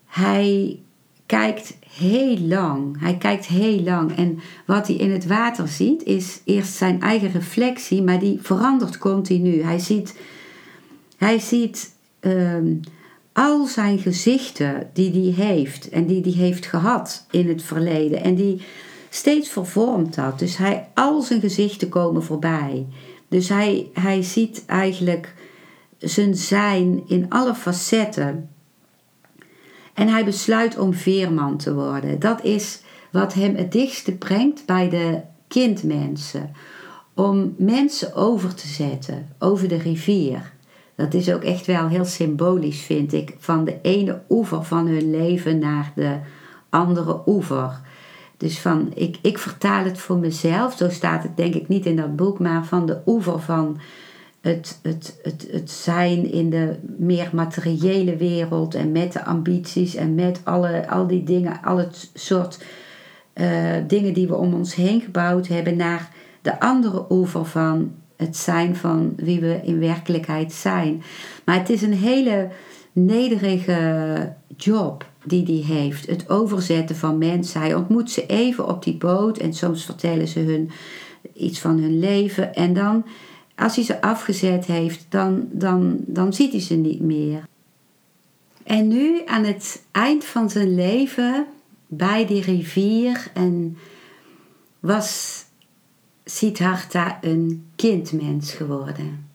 hij 0.06 0.78
kijkt 1.26 1.76
heel 1.96 2.38
lang. 2.38 3.00
Hij 3.00 3.16
kijkt 3.16 3.46
heel 3.46 3.80
lang. 3.80 4.16
En 4.16 4.38
wat 4.66 4.86
hij 4.86 4.96
in 4.96 5.10
het 5.10 5.26
water 5.26 5.68
ziet 5.68 6.02
is 6.02 6.40
eerst 6.44 6.72
zijn 6.72 7.00
eigen 7.00 7.32
reflectie, 7.32 8.02
maar 8.02 8.18
die 8.18 8.38
verandert 8.42 8.98
continu. 8.98 9.62
Hij 9.62 9.78
ziet, 9.78 10.18
hij 11.16 11.38
ziet 11.38 11.94
um, 12.20 12.80
al 13.32 13.66
zijn 13.66 13.98
gezichten 13.98 14.90
die 14.92 15.34
hij 15.34 15.46
heeft 15.46 15.88
en 15.88 16.06
die 16.06 16.22
hij 16.22 16.32
heeft 16.32 16.66
gehad 16.66 17.26
in 17.30 17.48
het 17.48 17.62
verleden 17.62 18.22
en 18.22 18.34
die 18.34 18.62
steeds 19.10 19.48
vervormd 19.48 20.16
had. 20.16 20.38
Dus 20.38 20.56
hij, 20.56 20.88
al 20.94 21.22
zijn 21.22 21.40
gezichten 21.40 21.88
komen 21.88 22.22
voorbij. 22.22 22.86
Dus 23.28 23.48
hij, 23.48 23.90
hij 23.92 24.22
ziet 24.22 24.64
eigenlijk 24.66 25.34
zijn 26.02 26.34
zijn 26.34 27.02
in 27.06 27.26
alle 27.28 27.54
facetten. 27.54 28.50
En 29.94 30.08
hij 30.08 30.24
besluit 30.24 30.78
om 30.78 30.94
veerman 30.94 31.56
te 31.56 31.74
worden. 31.74 32.18
Dat 32.18 32.44
is 32.44 32.82
wat 33.10 33.34
hem 33.34 33.54
het 33.54 33.72
dichtste 33.72 34.12
brengt 34.12 34.66
bij 34.66 34.88
de 34.88 35.20
kindmensen. 35.48 36.52
Om 37.14 37.54
mensen 37.58 38.14
over 38.14 38.54
te 38.54 38.66
zetten 38.66 39.28
over 39.38 39.68
de 39.68 39.76
rivier. 39.76 40.52
Dat 40.94 41.14
is 41.14 41.32
ook 41.32 41.42
echt 41.42 41.66
wel 41.66 41.88
heel 41.88 42.04
symbolisch, 42.04 42.80
vind 42.80 43.12
ik. 43.12 43.34
Van 43.38 43.64
de 43.64 43.78
ene 43.82 44.22
oever 44.28 44.64
van 44.64 44.86
hun 44.86 45.10
leven 45.10 45.58
naar 45.58 45.92
de 45.94 46.18
andere 46.70 47.22
oever. 47.26 47.80
Dus 48.36 48.58
van, 48.58 48.92
ik, 48.94 49.18
ik 49.22 49.38
vertaal 49.38 49.84
het 49.84 49.98
voor 49.98 50.16
mezelf, 50.16 50.76
zo 50.76 50.88
staat 50.88 51.22
het 51.22 51.36
denk 51.36 51.54
ik 51.54 51.68
niet 51.68 51.86
in 51.86 51.96
dat 51.96 52.16
boek, 52.16 52.38
maar 52.38 52.64
van 52.64 52.86
de 52.86 53.00
oever 53.06 53.40
van 53.40 53.78
het, 54.42 54.78
het, 54.82 55.18
het, 55.22 55.48
het 55.50 55.70
zijn 55.70 56.32
in 56.32 56.50
de 56.50 56.76
meer 56.96 57.30
materiële 57.32 58.16
wereld 58.16 58.74
en 58.74 58.92
met 58.92 59.12
de 59.12 59.24
ambities 59.24 59.94
en 59.94 60.14
met 60.14 60.40
alle, 60.44 60.88
al 60.90 61.06
die 61.06 61.24
dingen, 61.24 61.60
al 61.62 61.76
het 61.76 62.10
soort 62.14 62.64
uh, 63.34 63.74
dingen 63.86 64.14
die 64.14 64.28
we 64.28 64.36
om 64.36 64.54
ons 64.54 64.74
heen 64.74 65.00
gebouwd 65.00 65.46
hebben, 65.46 65.76
naar 65.76 66.10
de 66.42 66.60
andere 66.60 67.06
oever 67.10 67.44
van 67.44 67.92
het 68.16 68.36
zijn 68.36 68.76
van 68.76 69.12
wie 69.16 69.40
we 69.40 69.60
in 69.62 69.78
werkelijkheid 69.78 70.52
zijn. 70.52 71.02
Maar 71.44 71.58
het 71.58 71.70
is 71.70 71.82
een 71.82 71.94
hele 71.94 72.48
nederige 72.92 74.32
job 74.56 75.06
die 75.24 75.44
hij 75.44 75.76
heeft. 75.76 76.06
Het 76.06 76.28
overzetten 76.28 76.96
van 76.96 77.18
mensen. 77.18 77.60
Hij 77.60 77.74
ontmoet 77.74 78.10
ze 78.10 78.26
even 78.26 78.68
op 78.68 78.84
die 78.84 78.96
boot 78.96 79.38
en 79.38 79.52
soms 79.52 79.84
vertellen 79.84 80.28
ze 80.28 80.40
hun 80.40 80.70
iets 81.34 81.60
van 81.60 81.78
hun 81.78 81.98
leven. 81.98 82.54
En 82.54 82.72
dan, 82.72 83.04
als 83.62 83.76
hij 83.76 83.84
ze 83.84 84.00
afgezet 84.00 84.66
heeft, 84.66 85.06
dan, 85.08 85.48
dan, 85.50 85.96
dan 85.98 86.32
ziet 86.32 86.52
hij 86.52 86.60
ze 86.60 86.74
niet 86.74 87.00
meer. 87.00 87.44
En 88.62 88.88
nu 88.88 89.22
aan 89.26 89.44
het 89.44 89.82
eind 89.90 90.24
van 90.24 90.50
zijn 90.50 90.74
leven, 90.74 91.46
bij 91.86 92.26
die 92.26 92.42
rivier, 92.42 93.30
en 93.34 93.76
was 94.80 95.44
Siddhartha 96.24 97.18
een 97.20 97.66
kindmens 97.76 98.52
geworden. 98.52 99.26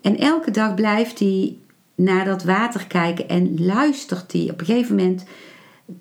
En 0.00 0.18
elke 0.18 0.50
dag 0.50 0.74
blijft 0.74 1.18
hij 1.18 1.56
naar 1.94 2.24
dat 2.24 2.44
water 2.44 2.86
kijken 2.86 3.28
en 3.28 3.64
luistert 3.64 4.32
hij. 4.32 4.50
Op 4.50 4.60
een 4.60 4.66
gegeven 4.66 4.96
moment 4.96 5.24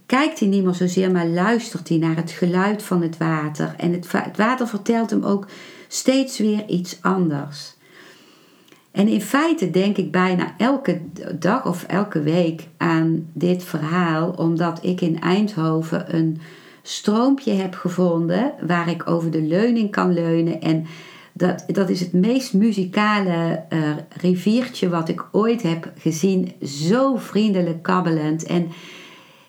kijkt 0.05 0.39
hij 0.39 0.47
niet 0.47 0.63
meer 0.63 0.73
zozeer, 0.73 1.11
maar 1.11 1.27
luistert 1.27 1.89
hij 1.89 1.97
naar 1.97 2.15
het 2.15 2.31
geluid 2.31 2.83
van 2.83 3.01
het 3.01 3.17
water. 3.17 3.75
En 3.77 3.91
het, 3.91 4.11
het 4.11 4.37
water 4.37 4.67
vertelt 4.67 5.09
hem 5.09 5.23
ook 5.23 5.47
steeds 5.87 6.37
weer 6.37 6.67
iets 6.67 6.97
anders. 7.01 7.75
En 8.91 9.07
in 9.07 9.21
feite 9.21 9.69
denk 9.69 9.97
ik 9.97 10.11
bijna 10.11 10.53
elke 10.57 11.01
dag 11.39 11.65
of 11.65 11.83
elke 11.83 12.21
week 12.21 12.67
aan 12.77 13.27
dit 13.33 13.63
verhaal, 13.63 14.29
omdat 14.29 14.79
ik 14.81 15.01
in 15.01 15.21
Eindhoven 15.21 16.15
een 16.15 16.39
stroompje 16.81 17.51
heb 17.51 17.75
gevonden 17.75 18.53
waar 18.67 18.89
ik 18.89 19.09
over 19.09 19.31
de 19.31 19.41
leuning 19.41 19.91
kan 19.91 20.13
leunen. 20.13 20.61
En 20.61 20.85
dat, 21.33 21.63
dat 21.67 21.89
is 21.89 21.99
het 21.99 22.13
meest 22.13 22.53
muzikale 22.53 23.63
uh, 23.69 23.79
riviertje 24.09 24.89
wat 24.89 25.09
ik 25.09 25.25
ooit 25.31 25.61
heb 25.61 25.91
gezien. 25.97 26.51
Zo 26.61 27.15
vriendelijk 27.15 27.83
kabbelend. 27.83 28.43
En 28.43 28.67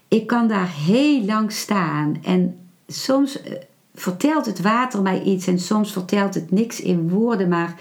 ik 0.09 0.27
kan 0.27 0.49
daar 0.49 0.71
heel 0.87 1.25
lang 1.25 1.53
staan. 1.53 2.17
En 2.23 2.57
soms 2.87 3.43
eh, 3.43 3.53
vertelt 4.01 4.47
het 4.47 4.61
water 4.61 5.03
mij 5.03 5.23
iets 5.23 5.47
en 5.47 5.59
soms 5.59 5.93
vertelt 5.93 6.35
het 6.35 6.51
niks 6.51 6.81
in 6.81 7.09
woorden, 7.09 7.49
maar 7.49 7.81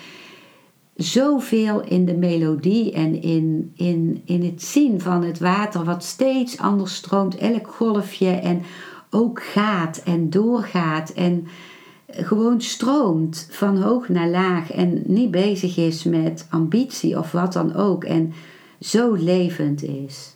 zoveel 0.96 1.82
in 1.82 2.06
de 2.06 2.18
melodie 2.18 2.92
en 2.92 3.22
in, 3.22 3.72
in, 3.76 4.22
in 4.26 4.44
het 4.44 4.64
zien 4.64 5.02
van 5.02 5.24
het 5.24 5.40
water, 5.40 5.84
wat 5.84 6.04
steeds 6.04 6.58
anders 6.58 6.96
stroomt, 6.96 7.38
elk 7.38 7.68
golfje 7.68 8.30
en 8.30 8.62
ook 9.10 9.44
gaat 9.44 9.98
en 9.98 10.30
doorgaat 10.30 11.10
en 11.10 11.48
gewoon 12.10 12.62
stroomt 12.62 13.48
van 13.52 13.82
hoog 13.82 14.10
naar 14.10 14.30
laag 14.30 14.72
en 14.72 15.02
niet 15.06 15.32
bezig 15.32 15.78
is 15.78 16.04
met 16.04 16.48
ambitie 16.50 17.18
of 17.18 17.32
wat 17.32 17.54
dan 17.54 17.76
ook 17.76 18.04
en 18.04 18.34
zo 18.80 19.14
levend 19.14 19.84
is. 19.84 20.36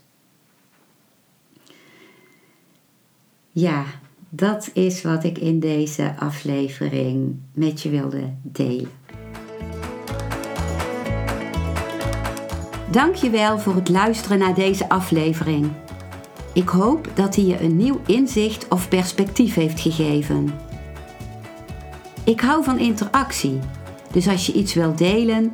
Ja, 3.51 3.85
dat 4.33 4.69
is 4.73 5.01
wat 5.01 5.23
ik 5.23 5.37
in 5.37 5.59
deze 5.59 6.13
aflevering 6.19 7.35
met 7.53 7.81
je 7.81 7.89
wilde 7.89 8.33
delen. 8.41 8.89
Dankjewel 12.91 13.59
voor 13.59 13.75
het 13.75 13.89
luisteren 13.89 14.39
naar 14.39 14.53
deze 14.53 14.89
aflevering. 14.89 15.71
Ik 16.53 16.69
hoop 16.69 17.09
dat 17.13 17.35
hij 17.35 17.45
je 17.45 17.61
een 17.61 17.77
nieuw 17.77 18.01
inzicht 18.05 18.67
of 18.67 18.89
perspectief 18.89 19.53
heeft 19.53 19.79
gegeven. 19.79 20.49
Ik 22.23 22.41
hou 22.41 22.63
van 22.63 22.79
interactie, 22.79 23.59
dus 24.11 24.27
als 24.27 24.45
je 24.45 24.53
iets 24.53 24.73
wilt 24.73 24.97
delen, 24.97 25.53